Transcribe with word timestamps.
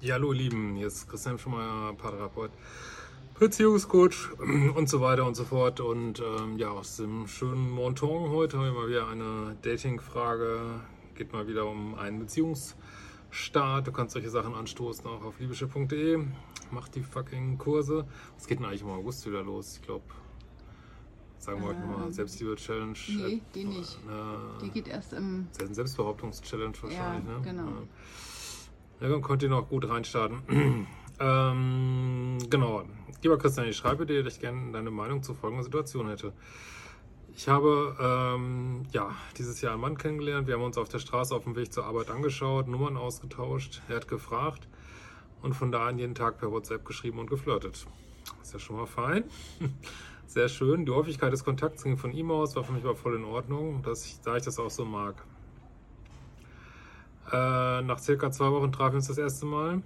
Ja, 0.00 0.14
hallo 0.14 0.32
ihr 0.32 0.38
Lieben, 0.38 0.76
hier 0.76 0.86
ist 0.86 1.08
Christian 1.08 1.40
Schummer, 1.40 1.92
Paartherapeut, 1.98 2.52
Beziehungscoach 3.36 4.28
und 4.76 4.88
so 4.88 5.00
weiter 5.00 5.26
und 5.26 5.34
so 5.34 5.42
fort. 5.42 5.80
Und 5.80 6.20
ähm, 6.20 6.56
ja, 6.56 6.70
aus 6.70 6.98
dem 6.98 7.26
schönen 7.26 7.68
Monton 7.68 8.30
heute 8.30 8.58
haben 8.58 8.66
wir 8.66 8.72
mal 8.74 8.88
wieder 8.88 9.08
eine 9.08 9.56
Dating-Frage. 9.62 10.60
Geht 11.16 11.32
mal 11.32 11.48
wieder 11.48 11.66
um 11.66 11.96
einen 11.96 12.20
Beziehungsstart. 12.20 13.88
Du 13.88 13.90
kannst 13.90 14.12
solche 14.12 14.30
Sachen 14.30 14.54
anstoßen 14.54 15.04
auch 15.04 15.24
auf 15.24 15.40
liebische.de. 15.40 16.24
Mach 16.70 16.86
die 16.86 17.02
fucking 17.02 17.58
Kurse. 17.58 18.06
Es 18.38 18.46
geht 18.46 18.60
denn 18.60 18.66
eigentlich 18.66 18.82
im 18.82 18.90
August 18.90 19.26
wieder 19.26 19.42
los? 19.42 19.78
Ich 19.78 19.82
glaube, 19.82 20.04
sagen 21.38 21.60
wir 21.60 21.70
ähm, 21.70 21.76
heute 21.76 22.00
mal 22.00 22.12
Selbstliebe-Challenge. 22.12 22.98
Nee, 23.08 23.42
die 23.52 23.64
nicht. 23.64 23.98
Äh, 24.08 24.62
die 24.62 24.70
geht 24.70 24.86
erst 24.86 25.12
im. 25.12 25.48
Selbstbehauptungs-Challenge 25.58 26.74
wahrscheinlich, 26.82 27.26
ja, 27.26 27.38
ne? 27.38 27.42
Genau. 27.42 27.66
Ja. 27.66 27.82
Ja, 29.00 29.08
dann 29.08 29.22
könnt 29.22 29.42
ihr 29.42 29.48
noch 29.48 29.68
gut 29.68 29.88
reinstarten. 29.88 30.42
ähm, 31.20 32.38
genau. 32.50 32.84
Lieber 33.22 33.38
Christian, 33.38 33.66
ich 33.68 33.76
schreibe 33.76 34.06
dir, 34.06 34.22
dass 34.22 34.34
ich 34.34 34.40
gerne 34.40 34.72
deine 34.72 34.90
Meinung 34.90 35.22
zur 35.22 35.34
folgenden 35.34 35.64
Situation 35.64 36.08
hätte. 36.08 36.32
Ich 37.34 37.48
habe 37.48 37.96
ähm, 38.00 38.86
ja, 38.92 39.14
dieses 39.36 39.60
Jahr 39.60 39.72
einen 39.72 39.80
Mann 39.80 39.96
kennengelernt. 39.96 40.48
Wir 40.48 40.54
haben 40.54 40.64
uns 40.64 40.76
auf 40.76 40.88
der 40.88 40.98
Straße 40.98 41.34
auf 41.34 41.44
dem 41.44 41.54
Weg 41.54 41.72
zur 41.72 41.84
Arbeit 41.84 42.10
angeschaut, 42.10 42.66
Nummern 42.66 42.96
ausgetauscht. 42.96 43.82
Er 43.88 43.96
hat 43.96 44.08
gefragt 44.08 44.66
und 45.42 45.54
von 45.54 45.70
da 45.70 45.86
an 45.86 45.98
jeden 45.98 46.16
Tag 46.16 46.38
per 46.38 46.50
WhatsApp 46.50 46.84
geschrieben 46.84 47.20
und 47.20 47.30
geflirtet. 47.30 47.86
Ist 48.42 48.52
ja 48.52 48.58
schon 48.58 48.76
mal 48.76 48.86
fein. 48.86 49.24
Sehr 50.26 50.48
schön. 50.48 50.84
Die 50.84 50.92
Häufigkeit 50.92 51.32
des 51.32 51.44
Kontakts 51.44 51.84
ging 51.84 51.96
von 51.96 52.12
ihm 52.12 52.30
aus, 52.32 52.56
war 52.56 52.64
für 52.64 52.72
mich 52.72 52.84
aber 52.84 52.96
voll 52.96 53.14
in 53.14 53.24
Ordnung, 53.24 53.82
dass 53.82 54.04
ich, 54.04 54.20
da 54.20 54.36
ich 54.36 54.42
das 54.42 54.58
auch 54.58 54.70
so 54.70 54.84
mag. 54.84 55.24
Äh, 57.32 57.82
nach 57.82 57.98
circa 57.98 58.30
zwei 58.30 58.50
Wochen 58.50 58.72
trafen 58.72 58.92
wir 58.92 58.96
uns 58.96 59.08
das 59.08 59.18
erste 59.18 59.46
Mal. 59.46 59.82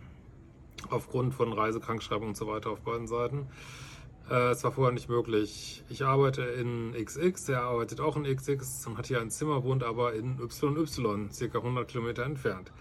Aufgrund 0.91 1.35
von 1.35 1.53
Reisekrankschreibung 1.53 2.29
und 2.29 2.37
so 2.37 2.47
weiter 2.47 2.71
auf 2.71 2.81
beiden 2.81 3.07
Seiten. 3.07 3.47
Äh, 4.31 4.51
es 4.51 4.65
war 4.65 4.73
vorher 4.73 4.93
nicht 4.93 5.09
möglich. 5.09 5.85
Ich 5.89 6.05
arbeite 6.05 6.43
in 6.43 6.93
XX, 6.93 7.48
er 7.48 7.63
arbeitet 7.63 8.01
auch 8.01 8.17
in 8.17 8.25
XX 8.25 8.87
und 8.87 8.98
hat 8.98 9.07
hier 9.07 9.20
ein 9.20 9.31
Zimmer, 9.31 9.65
wohnt 9.65 9.83
aber 9.83 10.15
in 10.15 10.39
YY, 10.39 11.29
circa 11.31 11.59
100 11.59 11.89
Kilometer 11.89 12.25
entfernt. 12.25 12.73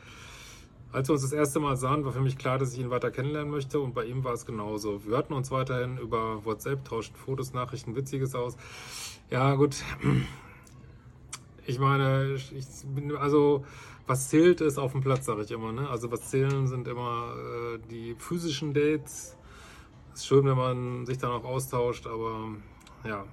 Als 0.91 1.07
wir 1.07 1.13
uns 1.13 1.21
das 1.21 1.31
erste 1.31 1.59
Mal 1.61 1.77
sahen, 1.77 2.03
war 2.03 2.11
für 2.11 2.19
mich 2.19 2.37
klar, 2.37 2.57
dass 2.57 2.73
ich 2.73 2.79
ihn 2.79 2.89
weiter 2.89 3.11
kennenlernen 3.11 3.49
möchte 3.49 3.79
und 3.79 3.93
bei 3.93 4.03
ihm 4.03 4.25
war 4.25 4.33
es 4.33 4.45
genauso. 4.45 5.05
Wir 5.05 5.11
hörten 5.11 5.33
uns 5.33 5.49
weiterhin 5.49 5.97
über 5.97 6.43
WhatsApp, 6.43 6.83
tauschten 6.83 7.17
Fotos, 7.17 7.53
Nachrichten, 7.53 7.95
Witziges 7.95 8.35
aus. 8.35 8.57
Ja, 9.29 9.55
gut. 9.55 9.77
Ich 11.65 11.79
meine, 11.79 12.33
ich 12.33 12.67
bin, 12.95 13.15
also 13.15 13.63
was 14.07 14.29
zählt 14.29 14.61
ist 14.61 14.77
auf 14.77 14.93
dem 14.93 15.01
Platz, 15.01 15.25
sage 15.25 15.43
ich 15.43 15.51
immer. 15.51 15.71
Ne? 15.71 15.87
Also 15.89 16.11
was 16.11 16.29
zählen 16.29 16.67
sind 16.67 16.87
immer 16.87 17.33
äh, 17.35 17.79
die 17.89 18.15
physischen 18.17 18.73
Dates. 18.73 19.37
Ist 20.13 20.27
schön, 20.27 20.45
wenn 20.45 20.57
man 20.57 21.05
sich 21.05 21.17
dann 21.17 21.31
auch 21.31 21.45
austauscht, 21.45 22.07
aber 22.07 22.49
ja. 23.05 23.25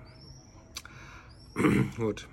Gut. 1.97 2.29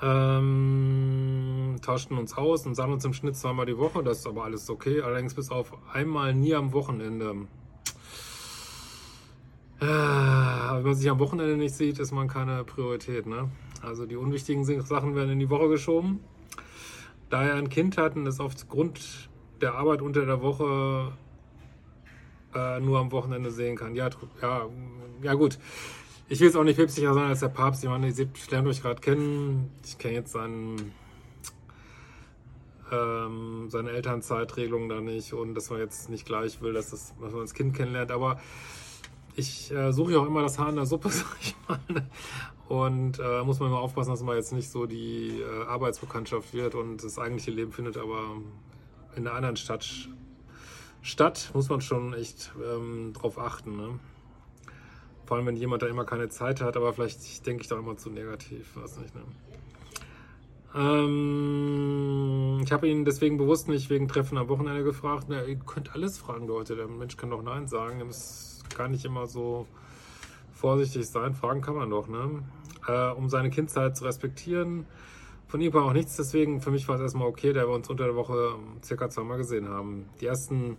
Ähm, 0.00 1.76
tauschten 1.80 2.18
uns 2.18 2.36
aus 2.36 2.66
und 2.66 2.74
sahen 2.74 2.92
uns 2.92 3.04
im 3.04 3.12
Schnitt 3.12 3.36
zweimal 3.36 3.66
die 3.66 3.78
Woche. 3.78 4.02
Das 4.02 4.18
ist 4.18 4.26
aber 4.26 4.44
alles 4.44 4.68
okay. 4.68 5.00
Allerdings 5.00 5.34
bis 5.34 5.50
auf 5.50 5.72
einmal 5.92 6.34
nie 6.34 6.54
am 6.54 6.72
Wochenende. 6.72 7.46
Äh, 9.80 9.84
wenn 9.86 10.82
man 10.82 10.94
sich 10.94 11.08
am 11.08 11.20
Wochenende 11.20 11.56
nicht 11.56 11.74
sieht, 11.74 12.00
ist 12.00 12.10
man 12.10 12.26
keine 12.26 12.64
Priorität. 12.64 13.26
Ne? 13.26 13.48
Also 13.82 14.06
die 14.06 14.16
unwichtigen 14.16 14.64
Sachen 14.64 15.14
werden 15.16 15.30
in 15.30 15.40
die 15.40 15.50
Woche 15.50 15.68
geschoben. 15.68 16.20
Da 17.30 17.44
er 17.44 17.56
ein 17.56 17.68
Kind 17.68 17.98
hat 17.98 18.14
und 18.16 18.26
es 18.26 18.40
aufgrund 18.40 19.28
der 19.60 19.74
Arbeit 19.74 20.02
unter 20.02 20.24
der 20.24 20.40
Woche 20.40 21.12
äh, 22.54 22.80
nur 22.80 22.98
am 22.98 23.10
Wochenende 23.12 23.50
sehen 23.50 23.76
kann. 23.76 23.94
Ja, 23.94 24.10
ja, 24.40 24.66
ja 25.22 25.34
gut. 25.34 25.58
Ich 26.28 26.40
will 26.40 26.46
jetzt 26.46 26.56
auch 26.56 26.64
nicht 26.64 26.76
päpstlicher 26.76 27.14
sein 27.14 27.28
als 27.28 27.40
der 27.40 27.48
Papst. 27.48 27.82
Ich 27.82 27.90
meine, 27.90 28.08
ihr 28.08 28.28
lernt 28.50 28.68
euch 28.68 28.82
gerade 28.82 29.00
kennen. 29.00 29.70
Ich 29.84 29.98
kenne 29.98 30.14
jetzt 30.14 30.32
seinen, 30.32 30.92
ähm, 32.90 33.66
seine 33.68 33.90
Elternzeitregelung 33.90 34.88
da 34.88 35.00
nicht 35.00 35.32
und 35.32 35.54
dass 35.54 35.70
man 35.70 35.80
jetzt 35.80 36.08
nicht 36.08 36.24
gleich 36.24 36.62
will, 36.62 36.72
dass, 36.72 36.90
das, 36.90 37.14
dass 37.20 37.32
man 37.32 37.42
das 37.42 37.54
Kind 37.54 37.74
kennenlernt. 37.74 38.10
Aber 38.10 38.40
ich 39.34 39.72
äh, 39.72 39.92
suche 39.92 40.12
ja 40.12 40.18
auch 40.18 40.26
immer 40.26 40.42
das 40.42 40.58
Haar 40.58 40.68
in 40.70 40.76
der 40.76 40.86
Suppe, 40.86 41.08
sag 41.10 41.36
ich 41.40 41.54
mal. 41.68 41.80
Und 42.68 43.18
äh, 43.18 43.42
muss 43.42 43.60
man 43.60 43.68
immer 43.68 43.80
aufpassen, 43.80 44.10
dass 44.10 44.22
man 44.22 44.36
jetzt 44.36 44.52
nicht 44.52 44.70
so 44.70 44.86
die 44.86 45.40
äh, 45.40 45.64
Arbeitsbekanntschaft 45.66 46.54
wird 46.54 46.74
und 46.74 47.04
das 47.04 47.18
eigentliche 47.18 47.50
Leben 47.50 47.72
findet, 47.72 47.96
aber 47.96 48.22
in 49.14 49.26
einer 49.26 49.36
anderen 49.36 49.56
Stadt 49.56 50.08
statt, 51.02 51.50
muss 51.52 51.68
man 51.68 51.80
schon 51.80 52.14
echt 52.14 52.52
ähm, 52.64 53.12
drauf 53.12 53.38
achten. 53.38 53.76
Ne? 53.76 53.98
Vor 55.26 55.36
allem, 55.36 55.46
wenn 55.46 55.56
jemand 55.56 55.82
da 55.82 55.86
immer 55.86 56.04
keine 56.04 56.28
Zeit 56.28 56.60
hat, 56.60 56.76
aber 56.76 56.92
vielleicht 56.92 57.46
denke 57.46 57.62
ich 57.62 57.68
da 57.68 57.78
immer 57.78 57.96
zu 57.96 58.10
negativ, 58.10 58.76
weiß 58.76 58.98
nicht. 58.98 59.14
Ne? 59.14 59.22
Ähm, 60.74 62.60
ich 62.64 62.72
habe 62.72 62.88
ihn 62.88 63.04
deswegen 63.04 63.36
bewusst 63.36 63.68
nicht 63.68 63.90
wegen 63.90 64.08
Treffen 64.08 64.38
am 64.38 64.48
Wochenende 64.48 64.84
gefragt. 64.84 65.26
Na, 65.28 65.44
ihr 65.44 65.56
könnt 65.56 65.94
alles 65.94 66.16
fragen, 66.18 66.46
Leute. 66.46 66.76
Der 66.76 66.88
Mensch 66.88 67.16
kann 67.16 67.30
doch 67.30 67.42
Nein 67.42 67.68
sagen. 67.68 68.00
Gar 68.76 68.88
nicht 68.88 69.04
immer 69.04 69.26
so 69.26 69.66
vorsichtig 70.52 71.08
sein. 71.08 71.34
Fragen 71.34 71.60
kann 71.60 71.74
man 71.74 71.90
doch, 71.90 72.08
ne? 72.08 72.42
Äh, 72.86 73.10
um 73.12 73.28
seine 73.28 73.50
Kindzeit 73.50 73.96
zu 73.96 74.04
respektieren. 74.04 74.86
Von 75.48 75.60
ihm 75.60 75.74
war 75.74 75.84
auch 75.84 75.92
nichts, 75.92 76.16
deswegen 76.16 76.60
für 76.60 76.70
mich 76.70 76.88
war 76.88 76.94
es 76.96 77.02
erstmal 77.02 77.28
okay, 77.28 77.52
da 77.52 77.68
wir 77.68 77.74
uns 77.74 77.90
unter 77.90 78.04
der 78.04 78.16
Woche 78.16 78.54
circa 78.82 79.10
zweimal 79.10 79.36
gesehen 79.36 79.68
haben. 79.68 80.06
Die 80.20 80.26
ersten 80.26 80.78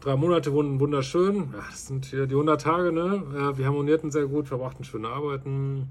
drei 0.00 0.16
Monate 0.16 0.52
wurden 0.52 0.80
wunderschön. 0.80 1.48
Ja, 1.52 1.64
das 1.70 1.86
sind 1.86 2.04
hier 2.06 2.26
die 2.26 2.34
100 2.34 2.60
Tage, 2.60 2.92
ne? 2.92 3.22
Ja, 3.34 3.56
wir 3.56 3.64
harmonierten 3.64 4.10
sehr 4.10 4.26
gut, 4.26 4.48
verbrachten 4.48 4.84
schöne 4.84 5.08
Arbeiten. 5.08 5.88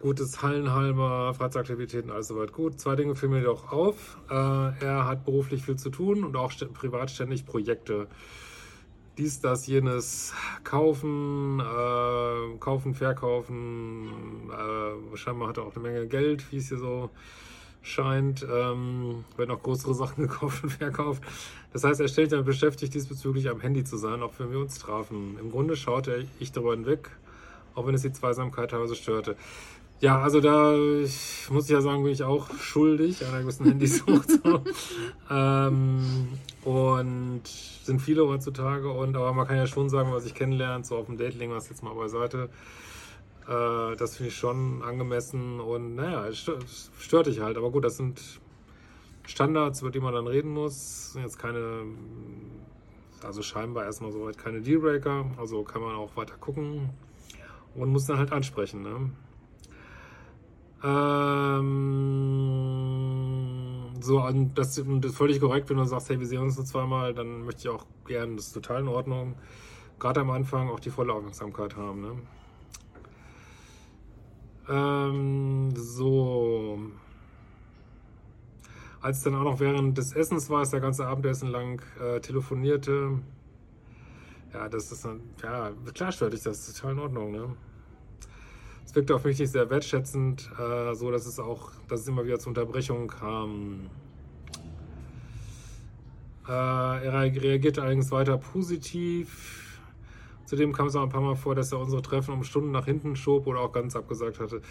Gutes 0.00 0.42
Hallenhalmer, 0.42 1.34
Freizeitaktivitäten, 1.34 2.10
alles 2.10 2.28
soweit 2.28 2.52
gut. 2.52 2.78
Zwei 2.78 2.94
Dinge 2.96 3.14
fielen 3.14 3.32
mir 3.32 3.42
doch 3.42 3.72
auf. 3.72 4.18
Äh, 4.30 4.34
er 4.34 5.06
hat 5.06 5.24
beruflich 5.24 5.62
viel 5.62 5.76
zu 5.76 5.90
tun 5.90 6.24
und 6.24 6.36
auch 6.36 6.52
privat 6.72 7.10
ständig 7.10 7.44
Projekte 7.44 8.06
dies, 9.18 9.40
das, 9.40 9.66
jenes 9.66 10.32
kaufen, 10.64 11.60
äh, 11.60 12.58
kaufen, 12.58 12.94
verkaufen. 12.94 14.50
Äh, 14.50 15.16
scheinbar 15.16 15.48
hat 15.48 15.58
er 15.58 15.64
auch 15.64 15.74
eine 15.76 15.82
Menge 15.82 16.06
Geld, 16.06 16.50
wie 16.50 16.56
es 16.56 16.68
hier 16.68 16.78
so 16.78 17.10
scheint. 17.82 18.42
Ähm, 18.42 19.24
werden 19.36 19.50
auch 19.50 19.62
größere 19.62 19.94
Sachen 19.94 20.26
gekauft 20.26 20.64
und 20.64 20.70
verkauft. 20.70 21.22
Das 21.72 21.84
heißt, 21.84 22.00
er 22.00 22.08
stellt 22.08 22.32
damit 22.32 22.46
beschäftigt, 22.46 22.94
diesbezüglich 22.94 23.48
am 23.48 23.60
Handy 23.60 23.84
zu 23.84 23.96
sein, 23.96 24.22
auch 24.22 24.32
wenn 24.38 24.50
wir 24.50 24.58
uns 24.58 24.78
trafen. 24.78 25.38
Im 25.40 25.50
Grunde 25.50 25.76
schaute 25.76 26.26
ich 26.40 26.52
darüber 26.52 26.72
hinweg, 26.72 27.10
auch 27.74 27.86
wenn 27.86 27.94
es 27.94 28.02
die 28.02 28.12
Zweisamkeit 28.12 28.70
teilweise 28.70 28.96
störte. 28.96 29.36
Ja, 30.00 30.20
also 30.20 30.40
da 30.40 30.74
ich, 30.76 31.48
muss 31.50 31.64
ich 31.64 31.70
ja 31.70 31.80
sagen, 31.80 32.02
bin 32.02 32.12
ich 32.12 32.22
auch 32.22 32.52
schuldig 32.58 33.24
einer 33.24 33.40
gewissen 33.40 33.66
Handysucht. 33.66 34.28
So. 34.30 34.60
ähm, 35.30 36.28
und 36.64 37.42
sind 37.46 38.00
viele 38.00 38.26
heutzutage. 38.26 38.90
Und 38.90 39.16
aber 39.16 39.32
man 39.32 39.46
kann 39.46 39.56
ja 39.56 39.66
schon 39.66 39.88
sagen, 39.88 40.12
was 40.12 40.26
ich 40.26 40.34
kennenlernt, 40.34 40.86
so 40.86 40.96
auf 40.96 41.06
dem 41.06 41.18
wir 41.18 41.56
es 41.56 41.68
jetzt 41.68 41.82
mal 41.82 41.94
beiseite. 41.94 42.50
Äh, 43.46 43.96
das 43.96 44.16
finde 44.16 44.28
ich 44.28 44.36
schon 44.36 44.82
angemessen 44.82 45.60
und 45.60 45.94
naja, 45.94 46.26
es 46.26 46.38
stört, 46.38 46.64
stört 46.98 47.26
dich 47.26 47.40
halt. 47.40 47.56
Aber 47.56 47.70
gut, 47.70 47.84
das 47.84 47.96
sind 47.96 48.20
Standards, 49.26 49.80
über 49.80 49.90
die 49.90 50.00
man 50.00 50.14
dann 50.14 50.26
reden 50.26 50.50
muss. 50.50 51.16
Jetzt 51.20 51.38
keine, 51.38 51.84
also 53.22 53.42
scheinbar 53.42 53.84
erstmal 53.84 54.12
soweit 54.12 54.38
keine 54.38 54.60
Dealbreaker. 54.60 55.26
Also 55.38 55.62
kann 55.62 55.82
man 55.82 55.94
auch 55.94 56.16
weiter 56.16 56.36
gucken 56.36 56.90
und 57.74 57.90
muss 57.90 58.06
dann 58.06 58.18
halt 58.18 58.32
ansprechen. 58.32 58.82
Ne? 58.82 59.10
Ähm, 60.84 61.64
so, 64.00 64.20
und 64.20 64.54
das, 64.58 64.74
das 64.74 64.86
ist 64.86 65.16
völlig 65.16 65.40
korrekt, 65.40 65.70
wenn 65.70 65.78
du 65.78 65.84
sagst, 65.84 66.10
hey, 66.10 66.20
wir 66.20 66.26
sehen 66.26 66.42
uns 66.42 66.56
nur 66.58 66.66
zweimal, 66.66 67.14
dann 67.14 67.44
möchte 67.44 67.62
ich 67.62 67.68
auch 67.70 67.86
gerne, 68.06 68.36
das 68.36 68.48
ist 68.48 68.52
total 68.52 68.82
in 68.82 68.88
Ordnung, 68.88 69.34
gerade 69.98 70.20
am 70.20 70.30
Anfang 70.30 70.68
auch 70.68 70.80
die 70.80 70.90
volle 70.90 71.14
Aufmerksamkeit 71.14 71.74
haben. 71.76 72.02
Ne? 72.02 72.12
Ähm, 74.68 75.72
so. 75.74 76.78
als 79.00 79.22
dann 79.22 79.34
auch 79.36 79.44
noch 79.44 79.60
während 79.60 79.96
des 79.96 80.12
Essens 80.14 80.50
war, 80.50 80.62
es 80.62 80.70
der 80.70 80.80
ganze 80.80 81.06
Abendessen 81.06 81.48
lang 81.48 81.82
äh, 82.00 82.20
telefonierte, 82.20 83.20
ja, 84.52 84.68
das 84.68 84.92
ist 84.92 85.04
dann, 85.04 85.20
ja, 85.42 85.72
klar 85.94 86.12
stört 86.12 86.34
dich 86.34 86.42
das, 86.42 86.68
ist 86.68 86.76
total 86.78 86.92
in 86.92 86.98
Ordnung, 87.00 87.32
ne? 87.32 87.56
Es 88.94 88.96
wirkte 88.96 89.16
auf 89.16 89.24
mich 89.24 89.40
nicht 89.40 89.50
sehr 89.50 89.68
wertschätzend, 89.70 90.48
äh, 90.56 90.94
so 90.94 91.10
dass 91.10 91.26
es 91.26 91.40
auch, 91.40 91.72
dass 91.88 92.02
es 92.02 92.06
immer 92.06 92.24
wieder 92.24 92.38
zu 92.38 92.48
Unterbrechungen 92.48 93.08
kam. 93.08 93.90
Äh, 96.46 96.52
er 96.52 97.12
reagierte 97.12 97.82
allerdings 97.82 98.12
weiter 98.12 98.38
positiv. 98.38 99.80
Zudem 100.44 100.72
kam 100.72 100.86
es 100.86 100.94
auch 100.94 101.02
ein 101.02 101.08
paar 101.08 101.22
Mal 101.22 101.34
vor, 101.34 101.56
dass 101.56 101.72
er 101.72 101.80
unsere 101.80 102.02
Treffen 102.02 102.34
um 102.34 102.44
Stunden 102.44 102.70
nach 102.70 102.84
hinten 102.84 103.16
schob 103.16 103.48
oder 103.48 103.62
auch 103.62 103.72
ganz 103.72 103.96
abgesagt 103.96 104.38
hatte. 104.38 104.62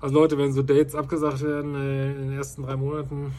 Also 0.00 0.14
Leute, 0.16 0.36
wenn 0.36 0.52
so 0.52 0.60
Dates 0.60 0.94
abgesagt 0.94 1.40
werden 1.40 1.74
äh, 1.74 2.12
in 2.12 2.28
den 2.28 2.32
ersten 2.32 2.64
drei 2.64 2.76
Monaten, 2.76 3.32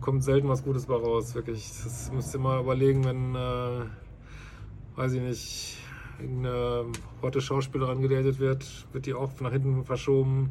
kommt 0.00 0.24
selten 0.24 0.48
was 0.48 0.64
Gutes 0.64 0.86
bei 0.86 0.96
raus, 0.96 1.36
wirklich. 1.36 1.68
Das 1.84 2.10
müsst 2.12 2.34
ihr 2.34 2.40
mal 2.40 2.60
überlegen, 2.60 3.04
wenn, 3.04 3.36
äh, 3.36 3.84
weiß 4.96 5.12
ich 5.12 5.22
nicht, 5.22 5.81
eine 6.18 6.86
heute 7.20 7.40
Schauspielerin 7.40 8.02
gedatet 8.02 8.38
wird, 8.38 8.86
wird 8.92 9.06
die 9.06 9.14
auch 9.14 9.40
nach 9.40 9.52
hinten 9.52 9.84
verschoben. 9.84 10.50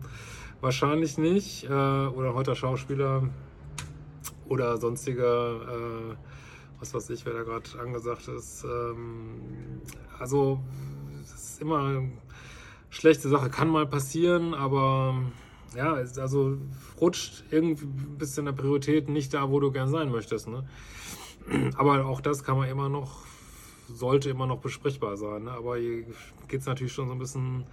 Wahrscheinlich 0.61 1.17
nicht. 1.17 1.65
Äh, 1.65 1.67
oder 1.67 2.33
heute 2.33 2.55
Schauspieler 2.55 3.29
oder 4.47 4.77
sonstige, 4.77 5.23
äh, 5.23 6.15
was 6.79 6.93
weiß 6.93 7.09
ich, 7.11 7.25
wer 7.25 7.33
da 7.33 7.43
gerade 7.43 7.69
angesagt 7.79 8.27
ist. 8.27 8.63
Ähm, 8.63 9.81
also, 10.19 10.59
das 11.21 11.33
ist 11.33 11.61
immer 11.61 11.79
eine 11.79 12.11
schlechte 12.89 13.29
Sache. 13.29 13.49
Kann 13.49 13.69
mal 13.69 13.87
passieren, 13.87 14.53
aber 14.53 15.15
ja, 15.75 15.93
also 15.93 16.57
rutscht 16.99 17.45
irgendwie 17.49 17.85
ein 17.85 18.17
bisschen 18.17 18.45
der 18.45 18.51
Priorität 18.51 19.09
nicht 19.09 19.33
da, 19.33 19.49
wo 19.49 19.59
du 19.59 19.71
gern 19.71 19.89
sein 19.89 20.11
möchtest. 20.11 20.47
Ne? 20.47 20.67
Aber 21.77 22.05
auch 22.05 22.21
das 22.21 22.43
kann 22.43 22.57
man 22.57 22.69
immer 22.69 22.89
noch, 22.89 23.23
sollte 23.93 24.29
immer 24.29 24.47
noch 24.47 24.59
besprechbar 24.59 25.17
sein. 25.17 25.43
Ne? 25.43 25.51
Aber 25.51 25.77
hier 25.77 26.03
geht 26.47 26.61
es 26.61 26.65
natürlich 26.65 26.93
schon 26.93 27.07
so 27.07 27.13
ein 27.13 27.19
bisschen 27.19 27.65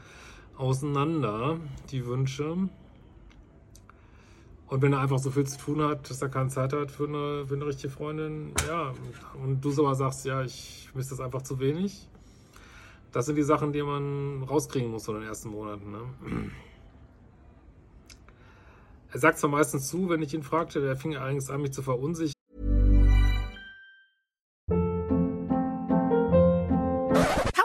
auseinander, 0.56 1.58
die 1.90 2.04
Wünsche. 2.06 2.68
Und 4.66 4.82
wenn 4.82 4.92
er 4.92 5.00
einfach 5.00 5.18
so 5.18 5.30
viel 5.30 5.46
zu 5.46 5.58
tun 5.58 5.82
hat, 5.82 6.10
dass 6.10 6.20
er 6.20 6.28
keine 6.28 6.50
Zeit 6.50 6.72
hat 6.72 6.90
für 6.90 7.08
eine, 7.08 7.46
für 7.46 7.54
eine 7.54 7.66
richtige 7.66 7.90
Freundin, 7.90 8.52
ja, 8.66 8.92
und 9.42 9.64
du 9.64 9.70
aber 9.78 9.94
sagst, 9.94 10.26
ja, 10.26 10.42
ich 10.42 10.90
misse 10.94 11.10
das 11.10 11.20
einfach 11.20 11.42
zu 11.42 11.58
wenig, 11.58 12.08
das 13.12 13.24
sind 13.26 13.36
die 13.36 13.42
Sachen, 13.42 13.72
die 13.72 13.82
man 13.82 14.42
rauskriegen 14.42 14.90
muss 14.90 15.08
in 15.08 15.14
den 15.14 15.22
ersten 15.22 15.48
Monaten. 15.48 15.90
Ne? 15.90 16.00
Er 19.10 19.18
sagt 19.18 19.38
zwar 19.38 19.48
meistens 19.48 19.88
zu, 19.88 20.10
wenn 20.10 20.20
ich 20.20 20.34
ihn 20.34 20.42
fragte, 20.42 20.86
er 20.86 20.96
fing 20.96 21.16
allerdings 21.16 21.48
an, 21.48 21.62
mich 21.62 21.72
zu 21.72 21.82
verunsichern. 21.82 22.37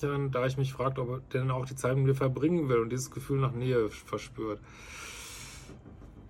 Da 0.00 0.46
ich 0.46 0.56
mich 0.56 0.72
fragt, 0.72 1.00
ob 1.00 1.10
er 1.10 1.20
denn 1.32 1.50
auch 1.50 1.66
die 1.66 1.74
Zeit 1.74 1.96
mit 1.96 2.06
mir 2.06 2.14
verbringen 2.14 2.68
will 2.68 2.78
und 2.78 2.90
dieses 2.90 3.10
Gefühl 3.10 3.40
nach 3.40 3.50
Nähe 3.50 3.90
verspürt. 3.90 4.60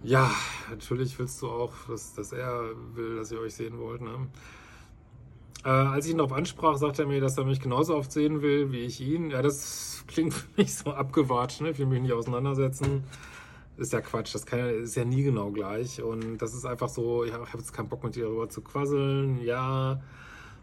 Ja, 0.03 0.31
natürlich 0.71 1.19
willst 1.19 1.43
du 1.43 1.51
auch, 1.51 1.75
dass, 1.87 2.15
dass 2.15 2.33
er 2.33 2.71
will, 2.95 3.17
dass 3.17 3.31
ihr 3.31 3.41
euch 3.41 3.55
sehen 3.55 3.79
wollt. 3.79 4.01
Ne? 4.01 4.29
Äh, 5.67 5.69
als 5.69 6.07
ich 6.07 6.13
ihn 6.13 6.19
darauf 6.19 6.33
ansprach, 6.33 6.79
sagte 6.79 7.03
er 7.03 7.09
mir, 7.09 7.21
dass 7.21 7.37
er 7.37 7.45
mich 7.45 7.61
genauso 7.61 7.95
oft 7.95 8.11
sehen 8.11 8.41
will 8.41 8.73
wie 8.73 8.81
ich 8.81 9.03
ihn. 9.03 9.31
Ja, 9.33 9.43
das 9.43 10.03
klingt 10.07 10.33
für 10.35 10.49
mich 10.57 10.75
so 10.75 10.93
abgewatscht, 10.93 11.61
ne? 11.61 11.71
Ich 11.71 11.79
will 11.79 11.87
mich 11.87 12.01
nicht 12.01 12.13
auseinandersetzen. 12.15 13.05
Ist 13.77 13.93
ja 13.93 14.01
Quatsch, 14.01 14.35
das 14.35 14.47
kann, 14.47 14.61
ist 14.61 14.95
ja 14.95 15.05
nie 15.05 15.23
genau 15.23 15.51
gleich. 15.51 16.01
Und 16.01 16.39
das 16.39 16.55
ist 16.55 16.65
einfach 16.65 16.89
so, 16.89 17.23
ich 17.23 17.35
habe 17.35 17.47
jetzt 17.59 17.75
keinen 17.75 17.91
Bock 17.91 18.03
mit 18.03 18.17
dir 18.17 18.25
darüber 18.25 18.49
zu 18.49 18.63
quasseln. 18.63 19.43
Ja, 19.43 20.01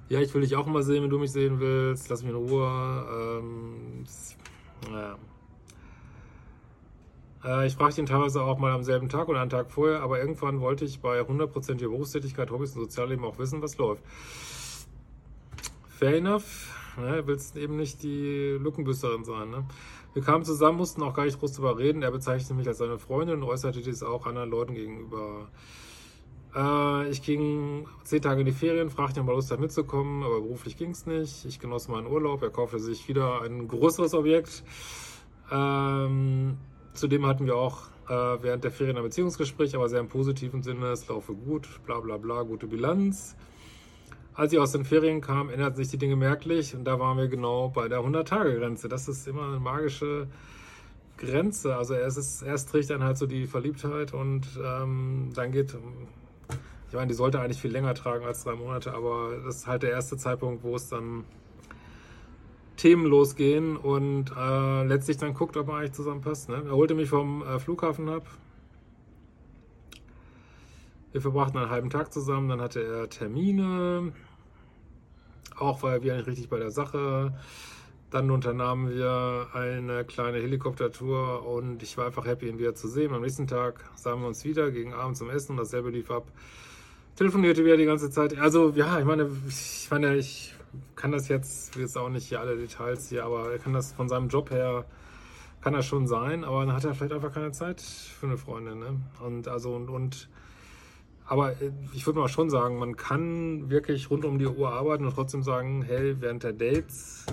ja, 0.09 0.19
ich 0.19 0.33
will 0.33 0.41
dich 0.41 0.55
auch 0.55 0.65
mal 0.67 0.83
sehen, 0.83 1.03
wenn 1.03 1.09
du 1.09 1.19
mich 1.19 1.31
sehen 1.31 1.59
willst. 1.59 2.09
Lass 2.09 2.21
mich 2.21 2.31
in 2.31 2.37
Ruhe. 2.37 3.41
Ähm, 3.41 4.05
naja. 4.91 5.17
Äh, 7.43 7.67
ich 7.67 7.75
fragte 7.75 8.01
ihn 8.01 8.05
teilweise 8.05 8.41
auch 8.41 8.57
mal 8.57 8.71
am 8.71 8.83
selben 8.83 9.09
Tag 9.09 9.29
oder 9.29 9.41
einen 9.41 9.49
Tag 9.49 9.71
vorher, 9.71 10.01
aber 10.01 10.19
irgendwann 10.19 10.61
wollte 10.61 10.85
ich 10.85 10.99
bei 10.99 11.21
100% 11.21 11.75
Berufstätigkeit, 11.79 12.51
Hobbys 12.51 12.75
und 12.75 12.83
Sozialleben 12.83 13.25
auch 13.25 13.37
wissen, 13.37 13.61
was 13.61 13.77
läuft. 13.77 14.03
Fair 15.89 16.17
enough. 16.17 16.71
Ne? 16.97 17.23
Willst 17.25 17.57
eben 17.57 17.75
nicht 17.75 18.03
die 18.03 18.57
Lückenbüsterin 18.59 19.23
sein. 19.23 19.49
Ne? 19.49 19.65
Wir 20.13 20.23
kamen 20.23 20.45
zusammen, 20.45 20.77
mussten 20.77 21.03
auch 21.03 21.13
gar 21.13 21.25
nicht 21.25 21.39
groß 21.39 21.53
drüber 21.53 21.77
reden. 21.77 22.01
Er 22.01 22.11
bezeichnete 22.11 22.53
mich 22.53 22.67
als 22.67 22.77
seine 22.77 22.97
Freundin 22.97 23.41
und 23.41 23.49
äußerte 23.49 23.81
dies 23.81 24.01
auch 24.01 24.25
anderen 24.25 24.49
Leuten 24.49 24.73
gegenüber. 24.73 25.49
Äh, 26.55 27.09
ich 27.09 27.21
ging 27.21 27.87
zehn 28.03 28.21
Tage 28.21 28.41
in 28.41 28.45
die 28.45 28.51
Ferien, 28.51 28.89
fragte 28.89 29.19
ihn, 29.19 29.23
ob 29.23 29.29
er 29.29 29.35
Lust 29.35 29.51
hat 29.51 29.59
mitzukommen, 29.59 30.23
aber 30.23 30.41
beruflich 30.41 30.77
ging 30.77 30.91
es 30.91 31.05
nicht. 31.05 31.45
Ich 31.45 31.59
genoss 31.59 31.87
meinen 31.87 32.07
Urlaub. 32.07 32.41
Er 32.41 32.49
kaufte 32.49 32.79
sich 32.79 33.07
wieder 33.07 33.41
ein 33.41 33.67
größeres 33.67 34.13
Objekt. 34.13 34.63
Ähm, 35.51 36.57
zudem 36.93 37.25
hatten 37.25 37.45
wir 37.45 37.57
auch 37.57 37.89
äh, 38.07 38.13
während 38.41 38.63
der 38.63 38.71
Ferien 38.71 38.97
ein 38.97 39.03
Beziehungsgespräch, 39.03 39.75
aber 39.75 39.89
sehr 39.89 39.99
im 39.99 40.07
positiven 40.07 40.63
Sinne. 40.63 40.87
Es 40.87 41.07
laufe 41.07 41.33
gut, 41.33 41.67
bla 41.85 41.99
bla 41.99 42.17
bla, 42.17 42.43
gute 42.43 42.67
Bilanz. 42.67 43.35
Als 44.33 44.51
ich 44.51 44.59
aus 44.59 44.73
den 44.73 44.83
Ferien 44.83 45.21
kam, 45.21 45.49
änderten 45.49 45.77
sich 45.77 45.87
die 45.87 45.97
Dinge 45.97 46.17
merklich 46.17 46.75
und 46.75 46.83
da 46.83 46.99
waren 46.99 47.17
wir 47.17 47.29
genau 47.29 47.69
bei 47.69 47.87
der 47.87 47.99
100-Tage-Grenze. 47.99 48.89
Das 48.89 49.07
ist 49.07 49.27
immer 49.27 49.47
eine 49.47 49.59
magische 49.61 50.27
Grenze. 51.17 51.77
Also 51.77 51.93
erst, 51.93 52.17
ist, 52.17 52.41
erst 52.41 52.69
trägt 52.69 52.89
dann 52.89 53.01
halt 53.01 53.17
so 53.17 53.27
die 53.27 53.47
Verliebtheit 53.47 54.13
und 54.13 54.45
ähm, 54.61 55.31
dann 55.33 55.53
geht, 55.53 55.77
ich 56.95 56.97
meine, 56.97 57.09
die 57.09 57.15
sollte 57.15 57.41
eigentlich 57.41 57.59
viel 57.59 57.71
länger 57.71 57.93
tragen 57.93 58.25
als 58.25 58.45
drei 58.45 58.55
Monate, 58.55 58.93
aber 58.93 59.37
das 59.43 59.57
ist 59.57 59.67
halt 59.67 59.83
der 59.83 59.91
erste 59.91 60.15
Zeitpunkt, 60.15 60.63
wo 60.63 60.77
es 60.77 60.87
dann 60.87 61.25
Themen 62.77 63.05
losgehen 63.05 63.75
und 63.75 64.31
äh, 64.31 64.83
letztlich 64.85 65.17
dann 65.17 65.33
guckt, 65.33 65.57
ob 65.57 65.67
man 65.67 65.79
eigentlich 65.79 65.91
zusammenpasst. 65.91 66.47
Ne? 66.47 66.63
Er 66.65 66.71
holte 66.71 66.95
mich 66.95 67.09
vom 67.09 67.43
äh, 67.43 67.59
Flughafen 67.59 68.07
ab, 68.07 68.25
wir 71.11 71.19
verbrachten 71.19 71.59
einen 71.59 71.69
halben 71.69 71.89
Tag 71.89 72.13
zusammen, 72.13 72.47
dann 72.47 72.61
hatte 72.61 72.81
er 72.81 73.09
Termine, 73.09 74.13
auch 75.57 75.83
war 75.83 75.95
er 75.95 76.01
wieder 76.01 76.15
nicht 76.15 76.27
richtig 76.27 76.47
bei 76.47 76.59
der 76.59 76.71
Sache. 76.71 77.37
Dann 78.09 78.31
unternahmen 78.31 78.89
wir 78.89 79.49
eine 79.51 80.05
kleine 80.05 80.37
Helikoptertour 80.37 81.45
und 81.45 81.83
ich 81.83 81.97
war 81.97 82.05
einfach 82.05 82.25
happy, 82.25 82.47
ihn 82.47 82.57
wieder 82.57 82.73
zu 82.73 82.87
sehen. 82.87 83.13
Am 83.13 83.21
nächsten 83.21 83.47
Tag 83.47 83.83
sahen 83.95 84.21
wir 84.21 84.27
uns 84.27 84.45
wieder, 84.45 84.71
gegen 84.71 84.93
Abend 84.93 85.17
zum 85.17 85.29
Essen 85.29 85.51
und 85.53 85.57
dasselbe 85.57 85.89
lief 85.89 86.09
ab. 86.09 86.31
Telefonierte 87.15 87.63
wieder 87.63 87.77
die 87.77 87.85
ganze 87.85 88.09
Zeit. 88.09 88.37
Also, 88.37 88.73
ja, 88.75 88.99
ich 88.99 89.05
meine, 89.05 89.29
ich 89.47 89.87
meine, 89.89 90.17
ich 90.17 90.53
kann 90.97 91.11
das 91.11 91.29
jetzt, 91.29 91.75
jetzt 91.77 91.97
auch 91.97 92.09
nicht 92.09 92.27
hier 92.27 92.41
alle 92.41 92.57
Details 92.57 93.07
hier, 93.07 93.23
aber 93.23 93.51
er 93.53 93.57
kann 93.57 93.71
das 93.71 93.93
von 93.93 94.09
seinem 94.09 94.27
Job 94.27 94.51
her, 94.51 94.83
kann 95.61 95.71
das 95.73 95.85
schon 95.85 96.07
sein, 96.07 96.43
aber 96.43 96.65
dann 96.65 96.75
hat 96.75 96.83
er 96.83 96.93
vielleicht 96.93 97.13
einfach 97.13 97.33
keine 97.33 97.51
Zeit 97.51 97.81
für 97.81 98.25
eine 98.25 98.37
Freundin. 98.37 98.79
Ne? 98.79 98.99
Und 99.25 99.47
also, 99.47 99.75
und, 99.75 99.89
und 99.89 100.29
aber 101.25 101.53
äh, 101.53 101.71
ich 101.93 102.05
würde 102.05 102.19
mal 102.19 102.27
schon 102.27 102.49
sagen, 102.49 102.77
man 102.77 102.97
kann 102.97 103.69
wirklich 103.69 104.09
rund 104.09 104.25
um 104.25 104.37
die 104.37 104.47
Uhr 104.47 104.73
arbeiten 104.73 105.05
und 105.05 105.13
trotzdem 105.13 105.41
sagen, 105.41 105.83
hey, 105.83 106.17
während 106.19 106.43
der 106.43 106.51
Dates 106.51 107.25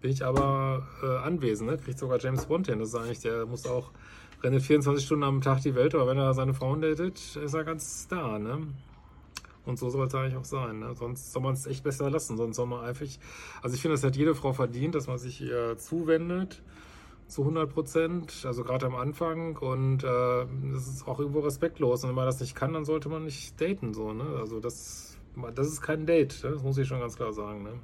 bin 0.00 0.12
ich 0.12 0.24
aber 0.24 0.86
äh, 1.02 1.26
anwesend. 1.26 1.70
Ne? 1.70 1.76
Kriegt 1.76 1.98
sogar 1.98 2.20
James 2.20 2.46
Bond 2.46 2.68
hin. 2.68 2.78
Das 2.78 2.90
ist 2.90 2.94
eigentlich, 2.94 3.20
der 3.20 3.46
muss 3.46 3.66
auch, 3.66 3.90
rennt 4.42 4.62
24 4.62 5.04
Stunden 5.04 5.24
am 5.24 5.40
Tag 5.40 5.60
die 5.62 5.74
Welt, 5.74 5.96
aber 5.96 6.06
wenn 6.06 6.18
er 6.18 6.32
seine 6.34 6.54
Frauen 6.54 6.80
datet, 6.80 7.18
ist 7.36 7.54
er 7.54 7.64
ganz 7.64 8.06
da. 8.06 8.38
Ne? 8.38 8.68
Und 9.68 9.78
so 9.78 9.90
soll 9.90 10.06
es 10.06 10.14
eigentlich 10.14 10.36
auch 10.36 10.44
sein. 10.44 10.78
Ne? 10.78 10.94
Sonst 10.94 11.30
soll 11.32 11.42
man 11.42 11.52
es 11.52 11.66
echt 11.66 11.84
besser 11.84 12.08
lassen. 12.08 12.38
Sonst 12.38 12.56
soll 12.56 12.66
man 12.66 12.84
einfach, 12.84 13.06
also 13.62 13.74
ich 13.74 13.82
finde, 13.82 13.96
das 13.96 14.02
hat 14.02 14.16
jede 14.16 14.34
Frau 14.34 14.54
verdient, 14.54 14.94
dass 14.94 15.06
man 15.06 15.18
sich 15.18 15.42
ihr 15.42 15.76
zuwendet 15.76 16.62
zu 17.26 17.42
100 17.42 17.70
Prozent, 17.70 18.44
also 18.46 18.64
gerade 18.64 18.86
am 18.86 18.94
Anfang. 18.94 19.58
Und 19.58 20.02
äh, 20.04 20.46
das 20.72 20.88
ist 20.88 21.06
auch 21.06 21.20
irgendwo 21.20 21.40
respektlos. 21.40 22.02
Und 22.02 22.08
wenn 22.08 22.16
man 22.16 22.24
das 22.24 22.40
nicht 22.40 22.56
kann, 22.56 22.72
dann 22.72 22.86
sollte 22.86 23.10
man 23.10 23.24
nicht 23.24 23.60
daten. 23.60 23.92
So, 23.92 24.14
ne? 24.14 24.24
Also 24.38 24.58
das, 24.58 25.18
das 25.54 25.68
ist 25.68 25.82
kein 25.82 26.06
Date, 26.06 26.42
ne? 26.42 26.52
das 26.52 26.62
muss 26.62 26.78
ich 26.78 26.88
schon 26.88 27.00
ganz 27.00 27.16
klar 27.16 27.34
sagen. 27.34 27.62
Ne? 27.62 27.74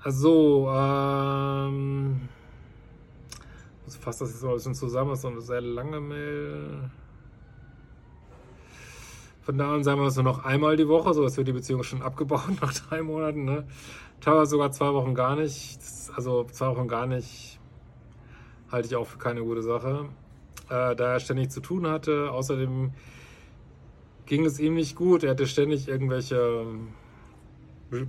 Also, 0.00 0.68
ähm, 0.70 2.28
ich 3.88 3.96
fasse 3.96 4.20
das 4.20 4.34
jetzt 4.34 4.42
mal 4.44 4.50
ein 4.50 4.54
bisschen 4.54 4.74
zusammen, 4.76 5.10
das 5.10 5.18
ist 5.18 5.22
so 5.22 5.28
eine 5.28 5.40
sehr 5.40 5.60
lange 5.60 6.00
Mail. 6.00 6.90
Von 9.46 9.58
da 9.58 9.72
an 9.72 9.84
sagen 9.84 10.00
wir 10.00 10.08
es 10.08 10.16
nur 10.16 10.24
noch 10.24 10.44
einmal 10.44 10.74
die 10.76 10.88
Woche, 10.88 11.14
so 11.14 11.22
dass 11.22 11.36
wir 11.36 11.44
die 11.44 11.52
Beziehung 11.52 11.84
schon 11.84 12.02
abgebaut 12.02 12.50
nach 12.60 12.74
drei 12.74 13.00
Monaten. 13.00 13.44
Ne? 13.44 13.64
Teilweise 14.20 14.50
sogar 14.50 14.72
zwei 14.72 14.92
Wochen 14.92 15.14
gar 15.14 15.36
nicht. 15.36 15.78
Also 16.16 16.42
zwei 16.50 16.66
Wochen 16.66 16.88
gar 16.88 17.06
nicht 17.06 17.60
halte 18.72 18.88
ich 18.88 18.96
auch 18.96 19.06
für 19.06 19.18
keine 19.18 19.44
gute 19.44 19.62
Sache. 19.62 20.08
Äh, 20.68 20.96
da 20.96 21.12
er 21.12 21.20
ständig 21.20 21.52
zu 21.52 21.60
tun 21.60 21.86
hatte. 21.86 22.32
Außerdem 22.32 22.90
ging 24.26 24.44
es 24.44 24.58
ihm 24.58 24.74
nicht 24.74 24.96
gut. 24.96 25.22
Er 25.22 25.30
hatte 25.30 25.46
ständig 25.46 25.86
irgendwelche 25.86 26.66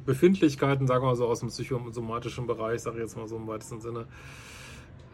Befindlichkeiten, 0.08 0.88
sagen 0.88 1.04
wir 1.04 1.10
mal 1.10 1.16
so 1.16 1.28
aus 1.28 1.42
dem 1.42 1.50
psychosomatischen 1.50 2.48
Bereich, 2.48 2.82
sage 2.82 2.98
ich 2.98 3.04
jetzt 3.04 3.16
mal 3.16 3.28
so 3.28 3.36
im 3.38 3.46
weitesten 3.46 3.80
Sinne. 3.80 4.08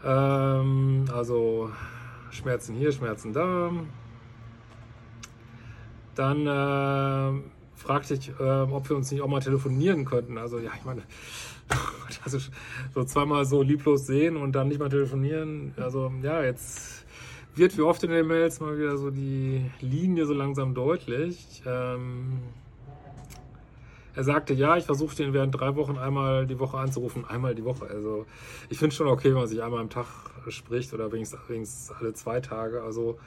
Ähm, 0.06 1.04
also 1.14 1.70
Schmerzen 2.32 2.76
hier, 2.76 2.94
Schmerzen 2.94 3.34
da. 3.34 3.72
Dann 6.16 6.48
äh, 6.48 7.42
fragte 7.76 8.14
ich, 8.14 8.30
äh, 8.40 8.44
ob 8.44 8.90
wir 8.90 8.96
uns 8.96 9.12
nicht 9.12 9.22
auch 9.22 9.28
mal 9.28 9.40
telefonieren 9.40 10.06
könnten. 10.06 10.38
Also 10.38 10.60
ja, 10.60 10.72
ich 10.78 10.86
meine, 10.86 11.04
also 12.24 12.38
so 12.94 13.04
zweimal 13.04 13.46
so 13.46 13.62
lieblos 13.62 14.06
sehen 14.06 14.38
und 14.38 14.54
dann 14.54 14.68
nicht 14.68 14.80
mal 14.80 14.90
telefonieren. 14.90 15.74
Also 15.78 16.12
ja, 16.22 16.44
jetzt 16.44 17.06
wird 17.56 17.78
wie 17.78 17.82
oft 17.82 18.04
in 18.04 18.12
den 18.12 18.28
Mails 18.28 18.60
mal 18.60 18.78
wieder 18.78 18.98
so 18.98 19.10
die 19.10 19.70
Linie 19.80 20.26
so 20.26 20.34
langsam 20.34 20.74
deutlich. 20.74 21.62
Ähm, 21.66 22.40
er 24.16 24.24
sagte, 24.24 24.54
ja, 24.54 24.78
ich 24.78 24.86
versuche 24.86 25.16
den 25.16 25.34
während 25.34 25.60
drei 25.60 25.76
Wochen 25.76 25.98
einmal 25.98 26.46
die 26.46 26.60
Woche 26.60 26.78
anzurufen, 26.78 27.26
einmal 27.26 27.56
die 27.56 27.64
Woche. 27.64 27.88
Also 27.88 28.26
ich 28.70 28.78
finde 28.78 28.96
schon 28.96 29.08
okay, 29.08 29.30
wenn 29.30 29.40
man 29.40 29.48
sich 29.48 29.62
einmal 29.64 29.82
am 29.82 29.90
Tag 29.90 30.06
spricht 30.50 30.94
oder 30.94 31.12
wenigstens, 31.12 31.40
wenigstens 31.48 31.92
alle 31.92 32.14
zwei 32.14 32.40
Tage. 32.40 32.84
Also 32.84 33.18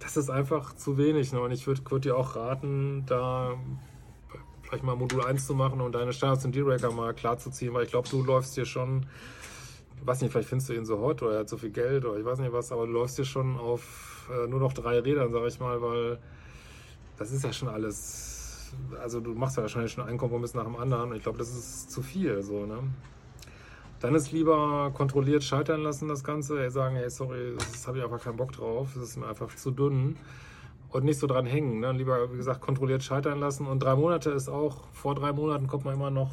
das 0.00 0.16
ist 0.16 0.30
einfach 0.30 0.74
zu 0.74 0.98
wenig. 0.98 1.32
Ne? 1.32 1.40
Und 1.40 1.50
ich 1.52 1.66
würde 1.66 1.82
würd 1.88 2.04
dir 2.04 2.16
auch 2.16 2.36
raten, 2.36 3.04
da 3.06 3.54
vielleicht 4.62 4.84
mal 4.84 4.96
Modul 4.96 5.24
1 5.24 5.46
zu 5.46 5.54
machen 5.54 5.80
und 5.80 5.94
deine 5.94 6.12
Standards 6.12 6.44
und 6.44 6.54
D-Racker 6.54 6.90
mal 6.90 7.14
klar 7.14 7.38
zu 7.38 7.50
ziehen, 7.50 7.72
weil 7.72 7.84
ich 7.84 7.90
glaube, 7.90 8.08
du 8.08 8.22
läufst 8.22 8.54
hier 8.54 8.66
schon, 8.66 9.06
weiß 10.04 10.20
nicht, 10.22 10.32
vielleicht 10.32 10.48
findest 10.48 10.68
du 10.68 10.74
ihn 10.74 10.84
so 10.84 10.98
hot 10.98 11.22
oder 11.22 11.34
er 11.34 11.40
hat 11.40 11.48
so 11.48 11.56
viel 11.56 11.70
Geld 11.70 12.04
oder 12.04 12.18
ich 12.18 12.24
weiß 12.24 12.40
nicht 12.40 12.52
was, 12.52 12.72
aber 12.72 12.86
du 12.86 12.92
läufst 12.92 13.16
hier 13.16 13.24
schon 13.24 13.56
auf 13.58 14.28
äh, 14.30 14.48
nur 14.48 14.58
noch 14.58 14.72
drei 14.72 14.98
Rädern, 14.98 15.32
sage 15.32 15.46
ich 15.46 15.60
mal, 15.60 15.80
weil 15.80 16.18
das 17.16 17.30
ist 17.30 17.44
ja 17.44 17.52
schon 17.52 17.68
alles 17.68 18.36
also 19.00 19.20
du 19.20 19.34
machst 19.34 19.56
ja 19.56 19.62
wahrscheinlich 19.62 19.92
schon 19.92 20.04
einen 20.04 20.18
Kompromiss 20.18 20.54
nach 20.54 20.64
dem 20.64 20.76
anderen. 20.76 21.14
Ich 21.14 21.22
glaube, 21.22 21.38
das 21.38 21.50
ist 21.50 21.90
zu 21.90 22.02
viel. 22.02 22.42
So, 22.42 22.66
ne? 22.66 22.78
Dann 24.00 24.14
ist 24.14 24.32
lieber 24.32 24.90
kontrolliert 24.92 25.42
scheitern 25.42 25.82
lassen, 25.82 26.08
das 26.08 26.22
Ganze. 26.22 26.62
Ey, 26.62 26.70
sagen, 26.70 26.96
hey, 26.96 27.08
sorry, 27.08 27.54
das 27.56 27.86
habe 27.86 27.98
ich 27.98 28.04
einfach 28.04 28.22
keinen 28.22 28.36
Bock 28.36 28.52
drauf. 28.52 28.90
Das 28.94 29.02
ist 29.02 29.16
mir 29.16 29.26
einfach 29.26 29.54
zu 29.54 29.70
dünn. 29.70 30.16
Und 30.90 31.04
nicht 31.04 31.18
so 31.18 31.26
dran 31.26 31.46
hängen. 31.46 31.80
Ne? 31.80 31.92
Lieber, 31.92 32.32
wie 32.32 32.36
gesagt, 32.36 32.60
kontrolliert 32.60 33.02
scheitern 33.02 33.40
lassen. 33.40 33.66
Und 33.66 33.80
drei 33.80 33.96
Monate 33.96 34.30
ist 34.30 34.48
auch, 34.48 34.84
vor 34.92 35.14
drei 35.14 35.32
Monaten 35.32 35.66
kommt 35.66 35.84
man 35.84 35.94
immer 35.94 36.10
noch 36.10 36.30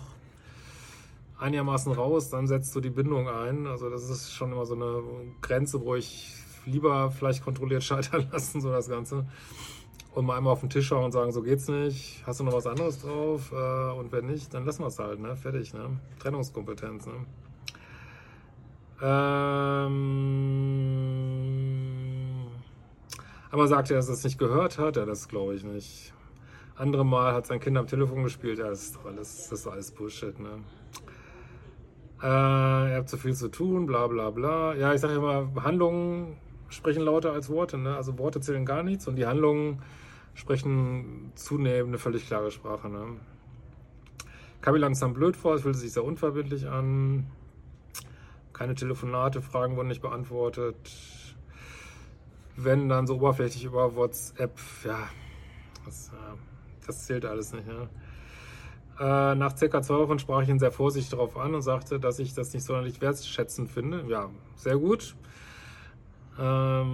einigermaßen 1.39 1.91
raus, 1.91 2.29
dann 2.29 2.47
setzt 2.47 2.73
du 2.75 2.79
die 2.79 2.89
Bindung 2.89 3.27
ein. 3.27 3.67
Also 3.67 3.89
das 3.89 4.09
ist 4.09 4.31
schon 4.33 4.51
immer 4.51 4.65
so 4.65 4.75
eine 4.75 5.01
Grenze, 5.41 5.81
wo 5.81 5.95
ich 5.95 6.33
lieber 6.65 7.11
vielleicht 7.11 7.43
kontrolliert 7.43 7.83
scheitern 7.83 8.27
lassen, 8.31 8.61
so 8.61 8.71
das 8.71 8.87
Ganze 8.87 9.25
und 10.15 10.25
mal 10.25 10.37
einmal 10.37 10.53
auf 10.53 10.59
den 10.59 10.69
Tisch 10.69 10.87
schauen 10.87 11.05
und 11.05 11.11
sagen, 11.11 11.31
so 11.31 11.41
geht's 11.41 11.67
nicht, 11.67 12.23
hast 12.25 12.39
du 12.39 12.43
noch 12.43 12.53
was 12.53 12.67
anderes 12.67 12.99
drauf? 12.99 13.51
Äh, 13.51 13.91
und 13.93 14.11
wenn 14.11 14.27
nicht, 14.27 14.53
dann 14.53 14.65
lassen 14.65 14.83
wir 14.83 14.87
es 14.87 14.99
halt, 14.99 15.19
ne? 15.19 15.35
Fertig, 15.35 15.73
ne? 15.73 15.99
Trennungskompetenz, 16.19 17.05
ne? 17.07 17.13
Ähm, 19.05 19.99
aber 23.51 23.67
sagt 23.67 23.91
er, 23.91 23.97
dass 23.97 24.07
er 24.07 24.13
es 24.13 24.23
nicht 24.23 24.39
gehört 24.39 24.79
hat? 24.79 24.95
Ja, 24.95 25.05
das 25.05 25.27
glaube 25.27 25.55
ich 25.55 25.65
nicht. 25.65 26.13
Andere 26.75 27.05
Mal 27.05 27.33
hat 27.33 27.45
sein 27.45 27.59
Kind 27.59 27.77
am 27.77 27.85
Telefon 27.85 28.23
gespielt, 28.23 28.59
ja, 28.59 28.69
das 28.69 28.83
ist 28.83 28.99
alles, 29.05 29.49
das 29.49 29.59
ist 29.59 29.67
alles 29.67 29.91
Bullshit, 29.91 30.39
ne? 30.39 30.63
Äh, 32.21 32.91
ihr 32.91 32.95
habt 32.95 33.09
zu 33.09 33.17
viel 33.17 33.35
zu 33.35 33.49
tun, 33.49 33.85
bla 33.85 34.07
bla 34.07 34.29
bla. 34.29 34.73
Ja, 34.75 34.93
ich 34.93 35.01
sage 35.01 35.15
immer, 35.15 35.51
Handlungen 35.61 36.37
sprechen 36.69 37.03
lauter 37.03 37.33
als 37.33 37.49
Worte, 37.49 37.77
ne? 37.77 37.95
Also 37.97 38.17
Worte 38.17 38.39
zählen 38.39 38.65
gar 38.65 38.81
nichts 38.83 39.07
und 39.07 39.17
die 39.17 39.25
Handlungen 39.25 39.81
sprechen 40.33 41.31
zunehmend 41.35 41.89
eine 41.89 41.97
völlig 41.97 42.25
klare 42.25 42.51
Sprache. 42.51 42.89
Ne? 42.89 43.17
Kam 44.61 44.73
mir 44.73 44.79
langsam 44.79 45.13
blöd 45.13 45.35
vor, 45.35 45.55
es 45.55 45.61
fühlte 45.61 45.77
sich 45.77 45.93
sehr 45.93 46.03
unverbindlich 46.03 46.67
an. 46.67 47.27
Keine 48.63 48.75
Telefonate, 48.75 49.41
Fragen 49.41 49.75
wurden 49.75 49.89
nicht 49.89 50.01
beantwortet. 50.01 50.89
Wenn 52.55 52.87
dann 52.87 53.07
so 53.07 53.15
oberflächlich 53.15 53.65
über 53.65 53.97
WhatsApp, 53.97 54.57
ja, 54.85 55.09
das, 55.83 56.11
das 56.87 57.05
zählt 57.05 57.25
alles 57.25 57.51
nicht. 57.51 57.67
Ja. 57.67 57.89
Äh, 59.31 59.35
nach 59.35 59.57
circa 59.57 59.81
zwei 59.81 59.95
Wochen 59.95 60.17
sprach 60.17 60.43
ich 60.43 60.47
ihn 60.47 60.59
sehr 60.59 60.71
vorsichtig 60.71 61.11
darauf 61.11 61.35
an 61.35 61.53
und 61.53 61.61
sagte, 61.61 61.99
dass 61.99 62.19
ich 62.19 62.33
das 62.35 62.53
nicht 62.53 62.63
sonderlich 62.63 63.01
wertschätzend 63.01 63.69
finde. 63.69 64.05
Ja, 64.07 64.29
sehr 64.55 64.77
gut. 64.77 65.13
Ähm, 66.39 66.93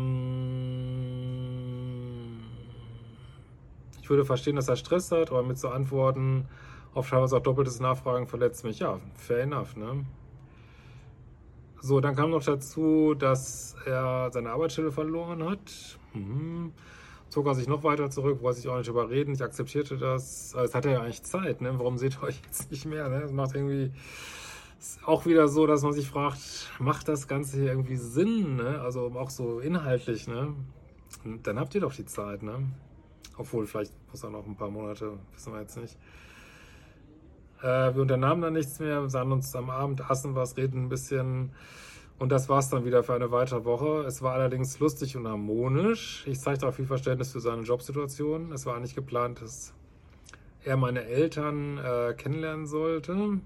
ich 4.02 4.10
würde 4.10 4.26
verstehen, 4.26 4.56
dass 4.56 4.70
er 4.70 4.76
Stress 4.76 5.12
hat, 5.12 5.30
aber 5.30 5.44
mit 5.44 5.60
so 5.60 5.70
Antworten 5.70 6.48
auf 6.96 7.12
teilweise 7.12 7.38
auch 7.38 7.44
doppeltes 7.44 7.80
Nachfragen 7.80 8.26
verletzt 8.26 8.64
mich. 8.64 8.80
Ja, 8.80 9.00
fair 9.14 9.44
enough, 9.44 9.76
ne? 9.76 10.04
So, 11.82 12.00
dann 12.00 12.16
kam 12.16 12.32
noch 12.32 12.44
dazu, 12.44 13.14
dass 13.14 13.76
er 13.86 14.30
seine 14.32 14.52
Arbeitsstelle 14.52 14.92
verloren 14.92 15.44
hat. 15.44 15.98
Mhm. 16.14 16.74
Zog 17.30 17.46
er 17.46 17.56
sich 17.56 17.68
noch 17.68 17.84
weiter 17.84 18.10
zurück, 18.10 18.42
wollte 18.42 18.60
sich 18.60 18.70
auch 18.70 18.78
nicht 18.78 18.90
überreden. 18.90 19.34
Ich 19.34 19.44
akzeptierte 19.44 19.98
das. 19.98 20.56
Jetzt 20.60 20.76
hat 20.76 20.86
er 20.86 20.94
ja 20.94 21.02
eigentlich 21.02 21.24
Zeit, 21.24 21.62
ne? 21.62 21.78
Warum 21.78 21.98
seht 21.98 22.18
ihr 22.18 22.24
euch 22.24 22.42
jetzt 22.46 22.72
nicht 22.72 22.86
mehr? 22.86 23.08
Ne? 23.08 23.22
Das 23.22 23.32
macht 23.32 23.56
irgendwie 23.56 23.92
ist 24.80 25.06
auch 25.06 25.26
wieder 25.26 25.48
so, 25.48 25.68
dass 25.68 25.84
man 25.84 25.94
sich 25.94 26.08
fragt, 26.08 26.72
macht 26.80 27.08
das 27.10 27.28
Ganze 27.28 27.58
hier 27.58 27.68
irgendwie 27.68 27.98
Sinn? 27.98 28.56
Ne? 28.56 28.80
Also 28.82 29.12
auch 29.16 29.30
so 29.30 29.60
inhaltlich, 29.60 30.28
ne? 30.28 30.56
Dann 31.44 31.60
habt 31.60 31.76
ihr 31.76 31.82
doch 31.82 31.94
die 31.94 32.06
Zeit, 32.06 32.44
ne? 32.44 32.66
Obwohl, 33.38 33.68
vielleicht 33.68 33.92
muss 34.10 34.24
er 34.24 34.30
noch 34.30 34.46
ein 34.46 34.56
paar 34.56 34.70
Monate, 34.70 35.18
wissen 35.34 35.54
wir 35.54 35.62
jetzt 35.62 35.78
nicht. 35.78 35.98
Äh, 37.62 37.94
wir 37.94 38.02
unternahmen 38.02 38.42
dann 38.42 38.54
nichts 38.54 38.80
mehr, 38.80 39.10
sahen 39.10 39.32
uns 39.32 39.56
am 39.56 39.70
Abend, 39.70 40.10
aßen 40.10 40.36
was, 40.36 40.58
reden 40.58 40.86
ein 40.86 40.90
bisschen. 40.90 41.52
Und 42.18 42.34
das 42.34 42.50
war 42.50 42.60
es 42.60 42.70
dann 42.70 42.84
wieder 42.86 43.04
für 43.04 43.14
eine 43.14 43.32
weitere 43.32 43.64
Woche. 43.64 44.04
Es 44.06 44.22
war 44.22 44.34
allerdings 44.34 44.80
lustig 44.80 45.16
und 45.16 45.28
harmonisch. 45.28 46.24
Ich 46.28 46.40
zeigte 46.40 46.68
auch 46.68 46.74
viel 46.74 46.86
Verständnis 46.86 47.32
für 47.32 47.40
seine 47.40 47.62
Jobsituation. 47.62 48.52
Es 48.52 48.66
war 48.66 48.76
eigentlich 48.76 48.96
geplant, 48.96 49.42
dass 49.42 49.74
er 50.66 50.76
meine 50.76 51.06
Eltern 51.06 51.78
äh, 51.78 52.14
kennenlernen 52.14 52.68
sollte. 52.68 53.40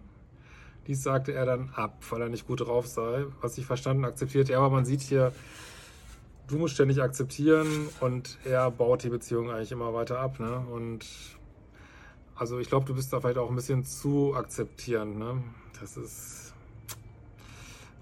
Dies 0.88 1.04
sagte 1.04 1.34
er 1.34 1.46
dann 1.46 1.70
ab, 1.76 1.98
weil 2.10 2.22
er 2.22 2.30
nicht 2.30 2.48
gut 2.48 2.62
drauf 2.62 2.88
sei. 2.88 3.26
Was 3.42 3.58
ich 3.58 3.66
verstanden 3.66 4.06
akzeptiert. 4.06 4.50
Ja, 4.50 4.58
aber 4.58 4.72
man 4.72 4.86
sieht 4.86 5.02
hier, 5.02 5.32
du 6.48 6.58
musst 6.58 6.74
ständig 6.74 7.02
akzeptieren 7.02 7.88
und 8.02 8.40
er 8.44 8.70
baut 8.72 9.04
die 9.04 9.10
Beziehung 9.10 9.52
eigentlich 9.52 9.72
immer 9.72 9.94
weiter 9.94 10.20
ab. 10.20 10.40
Ne? 10.40 10.66
Und 10.72 11.06
also 12.36 12.60
ich 12.60 12.68
glaube, 12.68 12.86
du 12.86 12.96
bist 12.96 13.14
da 13.14 13.22
vielleicht 13.22 13.38
auch 13.38 13.50
ein 13.50 13.56
bisschen 13.56 13.84
zu 13.84 14.34
akzeptierend. 14.36 15.18
Ne? 15.18 15.44
Das 15.80 15.98
ist 15.98 16.54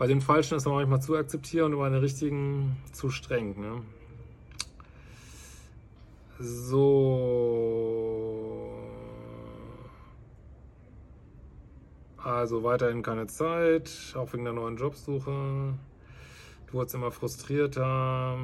bei 0.01 0.07
den 0.07 0.19
Falschen 0.19 0.55
ist 0.57 0.65
man 0.65 0.73
manchmal 0.73 0.99
zu 0.99 1.15
akzeptieren 1.15 1.73
und 1.75 1.79
bei 1.79 1.87
den 1.87 1.99
Richtigen 1.99 2.75
zu 2.91 3.11
streng. 3.11 3.61
Ne? 3.61 3.83
So. 6.39 7.21
Also 12.17 12.63
weiterhin 12.63 13.03
keine 13.03 13.27
Zeit, 13.27 14.15
auch 14.15 14.33
wegen 14.33 14.43
der 14.43 14.53
neuen 14.53 14.75
Jobsuche. 14.75 15.75
Du 16.65 16.73
wurdest 16.73 16.95
immer 16.95 17.11
frustrierter. 17.11 18.39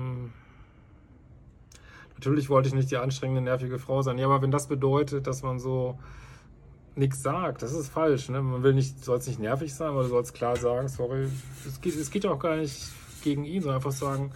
Natürlich 2.17 2.49
wollte 2.49 2.67
ich 2.67 2.73
nicht 2.73 2.89
die 2.89 2.97
anstrengende, 2.97 3.41
nervige 3.41 3.77
Frau 3.77 4.01
sein. 4.01 4.17
Ja, 4.17 4.25
aber 4.25 4.41
wenn 4.41 4.49
das 4.49 4.67
bedeutet, 4.67 5.27
dass 5.27 5.43
man 5.43 5.59
so 5.59 5.99
nichts 6.95 7.21
sagt, 7.21 7.61
das 7.61 7.73
ist 7.73 7.89
falsch. 7.89 8.29
Ne? 8.29 8.41
Man 8.41 8.63
will 8.63 8.73
nicht, 8.73 9.05
soll 9.05 9.19
es 9.19 9.27
nicht 9.27 9.39
nervig 9.39 9.73
sein, 9.73 9.89
aber 9.89 10.01
du 10.01 10.09
sollst 10.09 10.33
klar 10.33 10.55
sagen, 10.55 10.87
sorry, 10.87 11.27
es 11.65 11.79
geht, 11.79 11.95
es 11.95 12.09
geht 12.09 12.25
auch 12.25 12.39
gar 12.39 12.55
nicht 12.55 12.91
gegen 13.23 13.45
ihn, 13.45 13.61
sondern 13.61 13.77
einfach 13.77 13.91
sagen, 13.91 14.31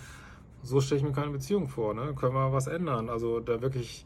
so 0.62 0.80
stelle 0.80 1.00
ich 1.00 1.08
mir 1.08 1.12
keine 1.12 1.32
Beziehung 1.32 1.68
vor. 1.68 1.96
Ne? 1.96 2.14
Können 2.14 2.36
wir 2.36 2.54
was 2.54 2.68
ändern? 2.68 3.10
Also 3.10 3.40
da 3.40 3.64
wirklich 3.64 4.06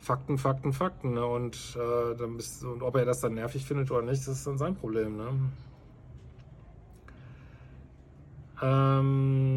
Fakten, 0.00 0.38
Fakten, 0.38 0.72
Fakten. 0.72 1.14
Ne? 1.14 1.24
Und, 1.24 1.76
äh, 1.76 2.16
dann 2.16 2.36
bist, 2.36 2.64
und 2.64 2.82
ob 2.82 2.96
er 2.96 3.04
das 3.04 3.20
dann 3.20 3.34
nervig 3.34 3.64
findet 3.64 3.92
oder 3.92 4.02
nicht, 4.02 4.22
das 4.22 4.38
ist 4.38 4.46
dann 4.46 4.58
sein 4.58 4.74
Problem. 4.74 5.16
Ne? 5.16 5.28
Ähm 8.60 9.47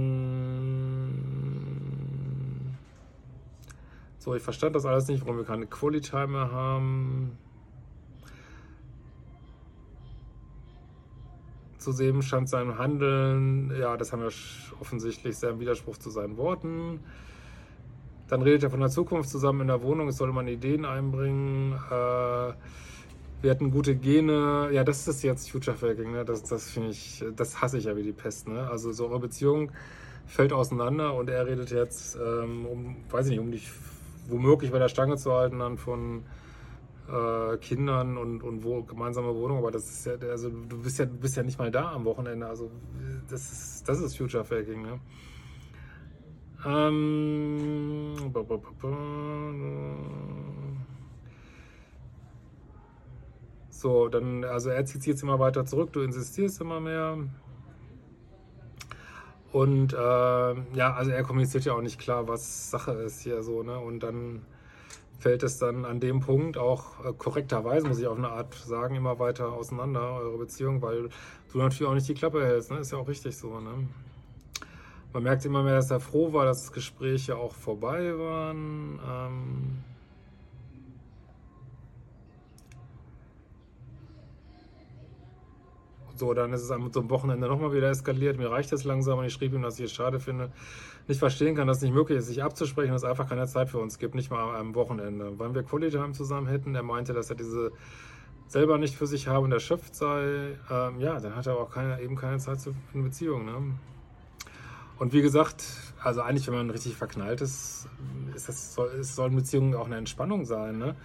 so, 4.21 4.35
ich 4.35 4.43
verstand 4.43 4.75
das 4.75 4.85
alles 4.85 5.07
nicht, 5.07 5.23
warum 5.23 5.37
wir 5.37 5.45
keine 5.45 5.65
Quality 5.65 6.11
Time 6.11 6.27
mehr 6.27 6.51
haben. 6.51 7.39
Zu 11.79 11.91
sehen 11.91 12.21
scheint 12.21 12.47
sein 12.47 12.77
Handeln, 12.77 13.75
ja, 13.75 13.97
das 13.97 14.13
haben 14.13 14.21
wir 14.21 14.31
offensichtlich 14.79 15.37
sehr 15.37 15.49
im 15.49 15.59
Widerspruch 15.59 15.97
zu 15.97 16.11
seinen 16.11 16.37
Worten. 16.37 16.99
Dann 18.27 18.43
redet 18.43 18.61
er 18.61 18.69
von 18.69 18.79
der 18.79 18.89
Zukunft 18.89 19.27
zusammen 19.27 19.61
in 19.61 19.67
der 19.69 19.81
Wohnung, 19.81 20.07
es 20.07 20.17
soll 20.17 20.31
man 20.31 20.47
Ideen 20.47 20.85
einbringen. 20.85 21.73
Äh, 21.73 22.53
wir 23.41 23.49
hatten 23.49 23.71
gute 23.71 23.95
Gene. 23.95 24.69
Ja, 24.71 24.83
das 24.83 25.07
ist 25.07 25.23
jetzt 25.23 25.49
Future 25.49 25.75
Faking, 25.75 26.11
ne? 26.11 26.25
Das, 26.25 26.43
das 26.43 26.69
finde 26.69 26.89
ich, 26.89 27.25
das 27.35 27.59
hasse 27.59 27.79
ich 27.79 27.85
ja 27.85 27.95
wie 27.95 28.03
die 28.03 28.13
Pest, 28.13 28.47
ne? 28.47 28.69
Also 28.69 28.91
so 28.91 29.07
eure 29.07 29.19
Beziehung 29.19 29.71
fällt 30.27 30.53
auseinander 30.53 31.15
und 31.15 31.27
er 31.27 31.47
redet 31.47 31.71
jetzt, 31.71 32.19
ähm, 32.23 32.67
um, 32.67 32.97
weiß 33.09 33.25
ich 33.25 33.31
nicht, 33.31 33.39
um 33.39 33.51
dich 33.51 33.67
womöglich 34.27 34.71
bei 34.71 34.79
der 34.79 34.89
Stange 34.89 35.17
zu 35.17 35.31
halten, 35.33 35.59
dann 35.59 35.77
von 35.77 36.23
äh, 37.11 37.57
Kindern 37.57 38.17
und, 38.17 38.43
und 38.43 38.63
wo, 38.63 38.83
gemeinsame 38.83 39.35
Wohnung, 39.35 39.57
aber 39.57 39.71
das 39.71 39.89
ist 39.89 40.05
ja, 40.05 40.13
also 40.29 40.49
du 40.49 40.81
bist 40.81 40.99
ja, 40.99 41.05
bist 41.05 41.35
ja 41.35 41.43
nicht 41.43 41.59
mal 41.59 41.71
da 41.71 41.91
am 41.91 42.05
Wochenende. 42.05 42.47
Also 42.47 42.71
das 43.29 43.51
ist, 43.51 43.89
das 43.89 43.99
ist 43.99 44.17
Future 44.17 44.45
Faking, 44.45 44.81
ne? 44.81 44.99
Ähm, 46.63 48.15
so, 53.69 54.07
dann, 54.09 54.43
also 54.43 54.69
er 54.69 54.85
zieht 54.85 55.01
sich 55.01 55.11
jetzt 55.11 55.23
immer 55.23 55.39
weiter 55.39 55.65
zurück, 55.65 55.91
du 55.91 56.01
insistierst 56.01 56.61
immer 56.61 56.79
mehr. 56.79 57.17
Und 59.51 59.93
äh, 59.93 59.97
ja, 59.97 60.93
also 60.93 61.11
er 61.11 61.23
kommuniziert 61.23 61.65
ja 61.65 61.73
auch 61.73 61.81
nicht 61.81 61.99
klar, 61.99 62.27
was 62.27 62.71
Sache 62.71 62.91
ist 62.93 63.21
hier 63.21 63.43
so, 63.43 63.63
ne? 63.63 63.77
Und 63.79 64.01
dann 64.01 64.41
fällt 65.19 65.43
es 65.43 65.57
dann 65.59 65.85
an 65.85 65.99
dem 65.99 66.21
Punkt 66.21 66.57
auch 66.57 67.05
äh, 67.05 67.13
korrekterweise, 67.13 67.87
muss 67.87 67.99
ich 67.99 68.07
auf 68.07 68.17
eine 68.17 68.29
Art 68.29 68.53
sagen, 68.55 68.95
immer 68.95 69.19
weiter 69.19 69.51
auseinander, 69.51 70.13
eure 70.13 70.37
Beziehung, 70.37 70.81
weil 70.81 71.09
du 71.51 71.57
natürlich 71.57 71.89
auch 71.89 71.93
nicht 71.93 72.07
die 72.07 72.13
Klappe 72.13 72.45
hältst, 72.45 72.71
ne? 72.71 72.79
Ist 72.79 72.91
ja 72.91 72.97
auch 72.97 73.07
richtig 73.07 73.37
so, 73.37 73.59
ne? 73.59 73.87
Man 75.13 75.23
merkt 75.23 75.43
immer 75.43 75.63
mehr, 75.63 75.75
dass 75.75 75.91
er 75.91 75.99
froh 75.99 76.31
war, 76.31 76.45
dass 76.45 76.71
Gespräche 76.71 77.35
auch 77.35 77.53
vorbei 77.53 78.17
waren. 78.17 78.99
Ähm 79.05 79.90
so, 86.21 86.33
dann 86.33 86.53
ist 86.53 86.61
es 86.61 86.71
am 86.71 86.93
so 86.93 87.09
Wochenende 87.09 87.47
nochmal 87.47 87.73
wieder 87.73 87.89
eskaliert. 87.89 88.37
Mir 88.37 88.51
reicht 88.51 88.71
es 88.71 88.83
langsam 88.83 89.19
und 89.19 89.25
ich 89.25 89.33
schrieb 89.33 89.53
ihm, 89.53 89.63
dass 89.63 89.79
ich 89.79 89.85
es 89.85 89.91
schade 89.91 90.19
finde, 90.19 90.51
nicht 91.07 91.17
verstehen 91.17 91.55
kann, 91.55 91.67
dass 91.67 91.77
es 91.77 91.83
nicht 91.83 91.95
möglich 91.95 92.19
ist, 92.19 92.27
sich 92.27 92.43
abzusprechen, 92.43 92.91
dass 92.91 93.01
es 93.01 93.09
einfach 93.09 93.27
keine 93.27 93.47
Zeit 93.47 93.69
für 93.69 93.79
uns 93.79 93.97
gibt, 93.97 94.13
nicht 94.13 94.29
mal 94.29 94.55
am 94.55 94.75
Wochenende. 94.75 95.33
Wann 95.37 95.55
wir 95.55 95.63
Quality 95.63 95.97
Time 95.97 96.13
zusammen 96.13 96.47
hätten, 96.47 96.75
er 96.75 96.83
meinte, 96.83 97.13
dass 97.13 97.31
er 97.31 97.35
diese 97.35 97.71
selber 98.47 98.77
nicht 98.77 98.95
für 98.95 99.07
sich 99.07 99.27
habe 99.27 99.45
und 99.45 99.51
erschöpft 99.51 99.95
sei, 99.95 100.57
ähm, 100.69 100.99
ja, 100.99 101.19
dann 101.19 101.35
hat 101.35 101.47
er 101.47 101.57
auch 101.57 101.71
keine, 101.71 101.99
eben 102.01 102.15
keine 102.15 102.37
Zeit 102.37 102.61
für 102.61 102.73
eine 102.93 103.03
Beziehung. 103.03 103.45
Ne? 103.45 103.53
Und 104.99 105.13
wie 105.13 105.23
gesagt, 105.23 105.63
also 106.03 106.21
eigentlich, 106.21 106.47
wenn 106.47 106.53
man 106.53 106.69
richtig 106.69 106.95
verknallt 106.95 107.41
ist, 107.41 107.87
ist 108.35 108.47
das, 108.47 108.75
soll, 108.75 109.03
sollen 109.03 109.35
Beziehungen 109.35 109.73
auch 109.73 109.87
eine 109.87 109.97
Entspannung 109.97 110.45
sein. 110.45 110.77
Ne? 110.77 110.95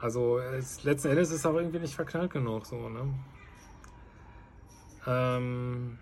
Also 0.00 0.38
es, 0.38 0.84
letzten 0.84 1.08
Endes 1.08 1.28
ist 1.28 1.40
es 1.40 1.46
aber 1.46 1.60
irgendwie 1.60 1.80
nicht 1.80 1.94
verknallt 1.94 2.30
genug. 2.30 2.64
So, 2.64 2.88
ne? 2.88 3.12
Ähm, 5.06 5.98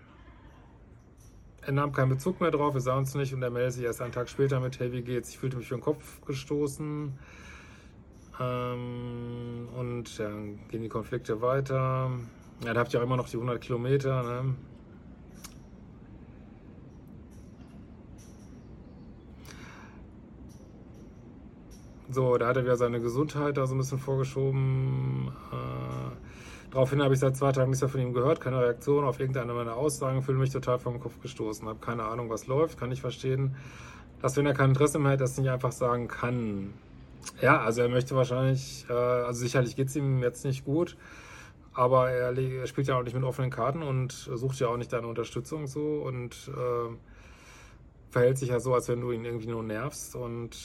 er 1.61 1.73
nahm 1.73 1.91
keinen 1.91 2.09
Bezug 2.09 2.39
mehr 2.39 2.51
drauf, 2.51 2.73
wir 2.73 2.81
sahen 2.81 2.99
uns 2.99 3.13
nicht 3.13 3.33
und 3.33 3.43
er 3.43 3.49
meldete 3.49 3.73
sich 3.73 3.83
erst 3.83 4.01
einen 4.01 4.13
Tag 4.13 4.29
später 4.29 4.59
mit, 4.59 4.79
hey, 4.79 4.93
wie 4.93 5.01
geht's? 5.01 5.29
Ich 5.29 5.37
fühlte 5.37 5.57
mich 5.57 5.67
für 5.67 5.75
den 5.75 5.81
Kopf 5.81 6.21
gestoßen. 6.25 7.13
Ähm, 8.39 9.67
und 9.75 10.17
ja, 10.17 10.29
gehen 10.69 10.83
die 10.83 10.89
Konflikte 10.89 11.41
weiter. 11.41 12.11
Ja, 12.63 12.73
da 12.73 12.79
habt 12.79 12.93
ihr 12.93 12.99
auch 12.99 13.03
immer 13.03 13.17
noch 13.17 13.29
die 13.29 13.35
100 13.35 13.59
Kilometer. 13.59 14.23
Ne? 14.23 14.55
So, 22.09 22.37
da 22.37 22.47
hat 22.47 22.57
er 22.57 22.63
wieder 22.63 22.77
seine 22.77 23.01
Gesundheit 23.01 23.57
da 23.57 23.67
so 23.67 23.75
ein 23.75 23.79
bisschen 23.79 23.99
vorgeschoben. 23.99 25.31
Äh, 25.51 26.26
daraufhin 26.77 27.01
habe 27.01 27.15
ich 27.15 27.19
seit 27.19 27.35
zwei 27.35 27.51
Tagen 27.51 27.71
nichts 27.71 27.81
mehr 27.81 27.89
von 27.89 27.99
ihm 27.99 28.13
gehört, 28.13 28.39
keine 28.39 28.61
Reaktion 28.61 29.03
auf 29.03 29.19
irgendeine 29.19 29.51
meiner 29.51 29.75
Aussagen, 29.75 30.21
fühle 30.21 30.37
mich 30.37 30.51
total 30.51 30.77
vom 30.77 30.99
Kopf 30.99 31.19
gestoßen, 31.23 31.67
habe 31.67 31.79
keine 31.79 32.03
Ahnung, 32.03 32.29
was 32.29 32.45
läuft, 32.45 32.79
kann 32.79 32.91
ich 32.91 33.01
verstehen, 33.01 33.55
dass 34.21 34.37
wenn 34.37 34.45
er 34.45 34.53
kein 34.53 34.69
Interesse 34.69 34.99
mehr 34.99 35.13
hat, 35.13 35.21
das 35.21 35.39
nicht 35.39 35.49
einfach 35.49 35.71
sagen 35.71 36.07
kann. 36.07 36.75
Ja, 37.41 37.61
also 37.61 37.81
er 37.81 37.89
möchte 37.89 38.15
wahrscheinlich, 38.15 38.85
äh, 38.91 38.93
also 38.93 39.39
sicherlich 39.39 39.75
geht 39.75 39.87
es 39.87 39.95
ihm 39.95 40.21
jetzt 40.21 40.45
nicht 40.45 40.65
gut, 40.65 40.97
aber 41.73 42.11
er, 42.11 42.37
er, 42.37 42.67
spielt 42.67 42.85
ja 42.85 42.99
auch 42.99 43.03
nicht 43.03 43.15
mit 43.15 43.23
offenen 43.23 43.49
Karten 43.49 43.81
und 43.81 44.11
sucht 44.11 44.59
ja 44.59 44.67
auch 44.67 44.77
nicht 44.77 44.93
deine 44.93 45.07
Unterstützung 45.07 45.65
so 45.65 46.03
und 46.03 46.35
äh, 46.47 46.93
verhält 48.11 48.37
sich 48.37 48.49
ja 48.49 48.59
so, 48.59 48.75
als 48.75 48.87
wenn 48.87 49.01
du 49.01 49.11
ihn 49.11 49.25
irgendwie 49.25 49.47
nur 49.47 49.63
nervst 49.63 50.15
und 50.15 50.55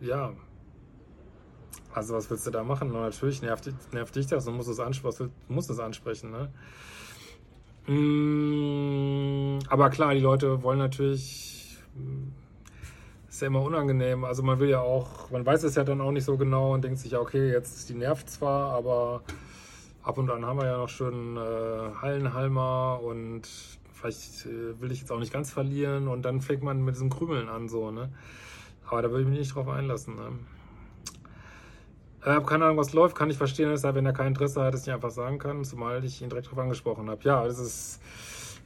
ja, 0.00 0.32
also 1.98 2.14
was 2.14 2.30
willst 2.30 2.46
du 2.46 2.50
da 2.50 2.64
machen? 2.64 2.90
Und 2.90 3.00
natürlich 3.00 3.42
nervt, 3.42 3.70
nervt 3.92 4.16
dich 4.16 4.26
das 4.26 4.46
und 4.48 4.56
musst 4.56 4.68
es 4.68 4.80
ansprechen. 4.80 5.30
Ansprechen 5.80 6.30
ne? 6.30 6.48
Mm, 7.88 9.58
aber 9.68 9.90
klar, 9.90 10.14
die 10.14 10.20
Leute 10.20 10.62
wollen 10.62 10.78
natürlich, 10.78 11.76
ist 13.28 13.40
ja 13.40 13.46
immer 13.46 13.62
unangenehm. 13.62 14.24
Also 14.24 14.42
man 14.42 14.58
will 14.58 14.68
ja 14.68 14.80
auch, 14.80 15.30
man 15.30 15.44
weiß 15.44 15.64
es 15.64 15.74
ja 15.74 15.84
dann 15.84 16.00
auch 16.00 16.12
nicht 16.12 16.24
so 16.24 16.36
genau 16.36 16.74
und 16.74 16.84
denkt 16.84 16.98
sich, 16.98 17.12
ja, 17.12 17.20
okay, 17.20 17.50
jetzt 17.50 17.88
die 17.88 17.94
nervt 17.94 18.30
zwar, 18.30 18.72
aber 18.72 19.22
ab 20.02 20.18
und 20.18 20.30
an 20.30 20.44
haben 20.44 20.58
wir 20.58 20.66
ja 20.66 20.78
noch 20.78 20.88
schön 20.88 21.36
äh, 21.36 21.94
Hallenhalmer 22.00 23.00
und 23.02 23.42
vielleicht 23.92 24.46
äh, 24.46 24.80
will 24.80 24.92
ich 24.92 25.00
jetzt 25.00 25.10
auch 25.10 25.18
nicht 25.18 25.32
ganz 25.32 25.50
verlieren 25.50 26.08
und 26.08 26.22
dann 26.22 26.40
fängt 26.40 26.62
man 26.62 26.84
mit 26.84 26.94
diesem 26.94 27.10
Krümeln 27.10 27.48
an, 27.48 27.68
so, 27.68 27.90
ne? 27.90 28.10
Aber 28.86 29.02
da 29.02 29.10
würde 29.10 29.22
ich 29.22 29.28
mich 29.28 29.38
nicht 29.38 29.54
drauf 29.54 29.68
einlassen. 29.68 30.14
Ne? 30.14 30.30
Ich 32.20 32.26
habe 32.26 32.46
keine 32.46 32.64
Ahnung, 32.64 32.78
was 32.78 32.92
läuft, 32.92 33.16
kann 33.16 33.30
ich 33.30 33.36
verstehen, 33.36 33.70
dass 33.70 33.84
er, 33.84 33.94
wenn 33.94 34.04
er 34.04 34.12
kein 34.12 34.28
Interesse 34.28 34.60
hat, 34.62 34.74
es 34.74 34.86
nicht 34.86 34.94
einfach 34.94 35.10
sagen 35.10 35.38
kann, 35.38 35.64
zumal 35.64 36.04
ich 36.04 36.20
ihn 36.20 36.28
direkt 36.28 36.46
darauf 36.46 36.58
angesprochen 36.58 37.08
habe. 37.08 37.22
Ja, 37.22 37.44
das 37.44 37.58
ist, 37.58 38.00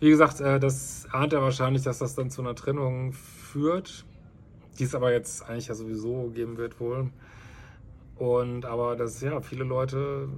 wie 0.00 0.08
gesagt, 0.08 0.40
äh, 0.40 0.58
das 0.58 1.06
ahnt 1.12 1.32
er 1.32 1.42
wahrscheinlich, 1.42 1.82
dass 1.82 1.98
das 1.98 2.14
dann 2.14 2.30
zu 2.30 2.40
einer 2.40 2.54
Trennung 2.54 3.12
führt, 3.12 4.04
die 4.78 4.84
es 4.84 4.94
aber 4.94 5.12
jetzt 5.12 5.48
eigentlich 5.48 5.68
ja 5.68 5.74
sowieso 5.74 6.30
geben 6.34 6.56
wird 6.56 6.80
wohl. 6.80 7.10
Und 8.16 8.64
aber 8.64 8.96
das, 8.96 9.20
ja, 9.20 9.40
viele 9.40 9.64
Leute 9.64 10.28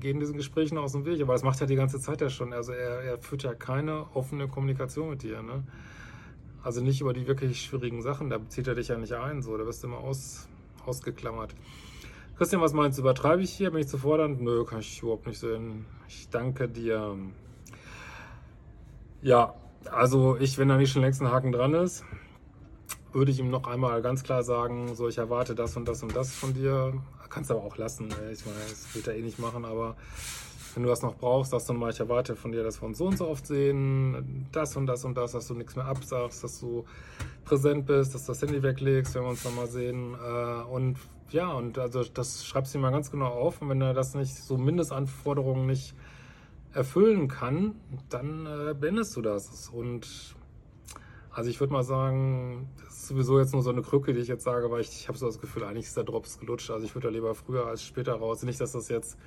gehen 0.00 0.20
diesen 0.20 0.36
Gesprächen 0.36 0.78
aus 0.78 0.92
dem 0.92 1.04
Weg, 1.04 1.20
aber 1.20 1.32
das 1.32 1.42
macht 1.42 1.60
er 1.60 1.66
die 1.66 1.76
ganze 1.76 2.00
Zeit 2.00 2.20
ja 2.20 2.30
schon. 2.30 2.52
Also 2.52 2.72
er, 2.72 3.02
er 3.02 3.18
führt 3.18 3.42
ja 3.42 3.52
keine 3.54 4.06
offene 4.14 4.48
Kommunikation 4.48 5.10
mit 5.10 5.22
dir. 5.22 5.42
Ne? 5.42 5.62
Also 6.62 6.80
nicht 6.80 7.00
über 7.00 7.12
die 7.12 7.26
wirklich 7.26 7.62
schwierigen 7.62 8.00
Sachen, 8.00 8.30
da 8.30 8.38
bezieht 8.38 8.66
er 8.66 8.74
dich 8.74 8.88
ja 8.88 8.96
nicht 8.96 9.12
ein, 9.12 9.42
so, 9.42 9.56
da 9.56 9.66
wirst 9.66 9.82
du 9.82 9.88
immer 9.88 9.98
aus, 9.98 10.48
ausgeklammert. 10.84 11.54
Christian, 12.36 12.60
was 12.60 12.74
meinst 12.74 12.98
du? 12.98 13.02
Übertreibe 13.02 13.42
ich 13.42 13.50
hier? 13.50 13.70
Bin 13.70 13.80
ich 13.80 13.88
zu 13.88 13.96
fordernd? 13.96 14.42
Nö, 14.42 14.66
kann 14.66 14.80
ich 14.80 15.00
überhaupt 15.00 15.26
nicht 15.26 15.40
sehen. 15.40 15.86
Ich 16.06 16.28
danke 16.28 16.68
dir. 16.68 17.16
Ja, 19.22 19.54
also 19.90 20.36
ich, 20.36 20.58
wenn 20.58 20.68
da 20.68 20.76
nicht 20.76 20.92
schon 20.92 21.00
längst 21.00 21.22
ein 21.22 21.30
Haken 21.30 21.50
dran 21.50 21.72
ist, 21.72 22.04
würde 23.10 23.30
ich 23.30 23.38
ihm 23.38 23.48
noch 23.48 23.66
einmal 23.66 24.02
ganz 24.02 24.22
klar 24.22 24.42
sagen, 24.42 24.94
so 24.94 25.08
ich 25.08 25.16
erwarte 25.16 25.54
das 25.54 25.78
und 25.78 25.88
das 25.88 26.02
und 26.02 26.14
das 26.14 26.34
von 26.34 26.52
dir. 26.52 26.92
Kannst 27.30 27.50
aber 27.50 27.64
auch 27.64 27.78
lassen. 27.78 28.08
Ich 28.30 28.44
meine, 28.44 28.58
das 28.68 28.94
wird 28.94 29.08
er 29.08 29.16
eh 29.16 29.22
nicht 29.22 29.38
machen, 29.38 29.64
aber 29.64 29.96
wenn 30.74 30.82
du 30.82 30.90
das 30.90 31.00
noch 31.00 31.16
brauchst, 31.16 31.52
sagst 31.52 31.70
du 31.70 31.72
mal, 31.72 31.90
ich 31.90 32.00
erwarte 32.00 32.36
von 32.36 32.52
dir, 32.52 32.62
dass 32.62 32.82
wir 32.82 32.86
uns 32.86 32.98
so 32.98 33.06
und 33.06 33.16
so 33.16 33.28
oft 33.28 33.46
sehen, 33.46 34.46
das 34.52 34.76
und 34.76 34.84
das 34.86 35.06
und 35.06 35.16
das, 35.16 35.32
dass 35.32 35.48
du 35.48 35.54
nichts 35.54 35.74
mehr 35.74 35.86
absagst, 35.86 36.44
dass 36.44 36.60
du 36.60 36.84
präsent 37.46 37.86
bist, 37.86 38.14
dass 38.14 38.26
du 38.26 38.32
das 38.32 38.42
Handy 38.42 38.62
weglegst, 38.62 39.14
wenn 39.14 39.22
wir 39.22 39.30
uns 39.30 39.42
nochmal 39.42 39.68
sehen. 39.68 40.14
Äh, 40.14 40.62
und 40.70 40.98
ja, 41.30 41.52
und 41.52 41.78
also 41.78 42.02
das 42.04 42.46
schreibst 42.46 42.74
du 42.74 42.78
dir 42.78 42.82
mal 42.82 42.92
ganz 42.92 43.10
genau 43.10 43.28
auf. 43.28 43.62
Und 43.62 43.68
wenn 43.68 43.80
er 43.80 43.94
das 43.94 44.14
nicht, 44.14 44.34
so 44.34 44.56
Mindestanforderungen 44.56 45.66
nicht 45.66 45.94
erfüllen 46.72 47.28
kann, 47.28 47.74
dann 48.08 48.46
äh, 48.46 48.74
beendest 48.74 49.16
du 49.16 49.22
das. 49.22 49.68
Und 49.68 50.06
also 51.30 51.50
ich 51.50 51.60
würde 51.60 51.72
mal 51.72 51.82
sagen, 51.82 52.68
das 52.84 52.96
ist 52.96 53.08
sowieso 53.08 53.38
jetzt 53.38 53.52
nur 53.52 53.62
so 53.62 53.70
eine 53.70 53.82
Krücke, 53.82 54.12
die 54.12 54.20
ich 54.20 54.28
jetzt 54.28 54.44
sage, 54.44 54.70
weil 54.70 54.80
ich, 54.80 54.88
ich 54.88 55.08
habe 55.08 55.18
so 55.18 55.26
das 55.26 55.40
Gefühl, 55.40 55.64
eigentlich 55.64 55.86
ist 55.86 55.96
der 55.96 56.04
Drops 56.04 56.38
gelutscht. 56.38 56.70
Also 56.70 56.86
ich 56.86 56.94
würde 56.94 57.08
da 57.08 57.12
lieber 57.12 57.34
früher 57.34 57.66
als 57.66 57.82
später 57.82 58.14
raus. 58.14 58.42
Nicht, 58.42 58.60
dass 58.60 58.72
das 58.72 58.88
jetzt 58.88 59.18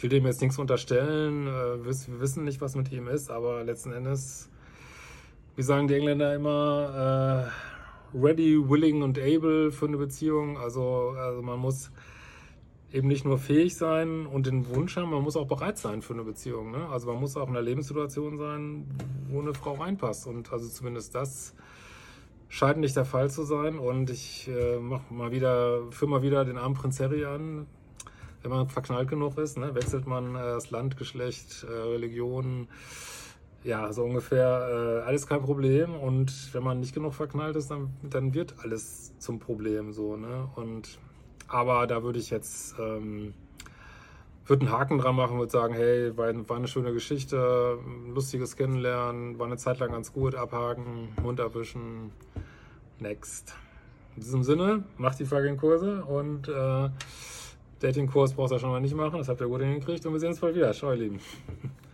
ich 0.00 0.02
will 0.04 0.10
dem 0.10 0.24
jetzt 0.24 0.40
nichts 0.40 0.58
unterstellen. 0.58 1.46
Äh, 1.46 1.84
wir 1.84 2.20
wissen 2.20 2.44
nicht, 2.44 2.62
was 2.62 2.74
mit 2.74 2.90
ihm 2.90 3.06
ist, 3.06 3.30
aber 3.30 3.64
letzten 3.64 3.92
Endes, 3.92 4.48
wie 5.56 5.62
sagen 5.62 5.88
die 5.88 5.94
Engländer 5.94 6.34
immer, 6.34 7.50
äh, 7.50 7.79
ready, 8.14 8.56
willing 8.68 9.02
und 9.02 9.18
able 9.18 9.72
für 9.72 9.86
eine 9.86 9.96
Beziehung. 9.96 10.58
Also, 10.58 11.14
also 11.18 11.42
man 11.42 11.58
muss 11.58 11.90
eben 12.92 13.08
nicht 13.08 13.24
nur 13.24 13.38
fähig 13.38 13.76
sein 13.76 14.26
und 14.26 14.46
den 14.46 14.68
Wunsch 14.74 14.96
haben, 14.96 15.10
man 15.10 15.22
muss 15.22 15.36
auch 15.36 15.46
bereit 15.46 15.78
sein 15.78 16.02
für 16.02 16.14
eine 16.14 16.24
Beziehung. 16.24 16.72
Ne? 16.72 16.88
Also 16.88 17.06
man 17.12 17.20
muss 17.20 17.36
auch 17.36 17.48
in 17.48 17.56
einer 17.56 17.62
Lebenssituation 17.62 18.36
sein, 18.36 18.86
wo 19.28 19.40
eine 19.40 19.54
Frau 19.54 19.74
reinpasst. 19.74 20.26
Und 20.26 20.52
also 20.52 20.68
zumindest 20.68 21.14
das 21.14 21.54
scheint 22.48 22.78
nicht 22.78 22.96
der 22.96 23.04
Fall 23.04 23.30
zu 23.30 23.44
sein. 23.44 23.78
Und 23.78 24.10
ich 24.10 24.48
äh, 24.48 24.78
mach 24.80 25.08
mal 25.10 25.30
wieder, 25.30 25.82
führe 25.90 26.10
mal 26.10 26.22
wieder 26.22 26.44
den 26.44 26.58
armen 26.58 26.74
Prinz 26.74 26.98
Harry 26.98 27.24
an 27.24 27.66
wenn 28.42 28.50
man 28.50 28.68
verknallt 28.68 29.08
genug 29.08 29.38
ist, 29.38 29.58
ne, 29.58 29.74
wechselt 29.74 30.06
man 30.06 30.34
äh, 30.34 30.38
das 30.38 30.70
Land, 30.70 30.96
Geschlecht, 30.96 31.64
äh, 31.64 31.72
Religion, 31.72 32.68
ja, 33.62 33.92
so 33.92 34.04
ungefähr, 34.04 35.02
äh, 35.02 35.06
alles 35.06 35.26
kein 35.26 35.42
Problem. 35.42 35.94
Und 35.94 36.54
wenn 36.54 36.62
man 36.62 36.80
nicht 36.80 36.94
genug 36.94 37.14
verknallt 37.14 37.56
ist, 37.56 37.70
dann, 37.70 37.90
dann 38.02 38.34
wird 38.34 38.54
alles 38.62 39.16
zum 39.18 39.38
Problem 39.38 39.92
so, 39.92 40.16
ne? 40.16 40.48
Und 40.56 40.98
aber 41.48 41.86
da 41.86 42.02
würde 42.02 42.18
ich 42.18 42.30
jetzt 42.30 42.76
ähm, 42.78 43.34
würde 44.50 44.66
einen 44.66 44.72
Haken 44.72 44.98
dran 44.98 45.14
machen, 45.14 45.38
würde 45.38 45.52
sagen, 45.52 45.74
hey, 45.74 46.16
war, 46.16 46.32
war, 46.48 46.56
eine 46.56 46.68
schöne 46.68 46.92
Geschichte, 46.92 47.78
lustiges 48.12 48.56
Kennenlernen, 48.56 49.38
war 49.38 49.46
eine 49.46 49.56
Zeit 49.56 49.78
lang 49.78 49.92
ganz 49.92 50.12
gut, 50.12 50.34
abhaken, 50.34 51.08
Mund 51.22 51.40
abwischen, 51.40 52.10
next. 52.98 53.54
In 54.16 54.22
diesem 54.22 54.42
Sinne, 54.42 54.82
macht 54.96 55.20
die 55.20 55.24
fucking 55.24 55.56
Kurse 55.56 56.04
und 56.04 56.48
äh, 56.48 56.90
Dating-Kurs 57.78 58.34
brauchst 58.34 58.50
du 58.50 58.56
ja 58.56 58.60
schon 58.60 58.70
mal 58.70 58.80
nicht 58.80 58.94
machen, 58.94 59.18
das 59.18 59.28
habt 59.28 59.40
ihr 59.40 59.46
gut 59.46 59.60
hingekriegt 59.60 60.04
und 60.04 60.12
wir 60.12 60.20
sehen 60.20 60.30
uns 60.30 60.40
bald 60.40 60.56
wieder. 60.56 60.72
Ciao, 60.72 60.90
ihr 60.90 60.98
Lieben. 60.98 61.20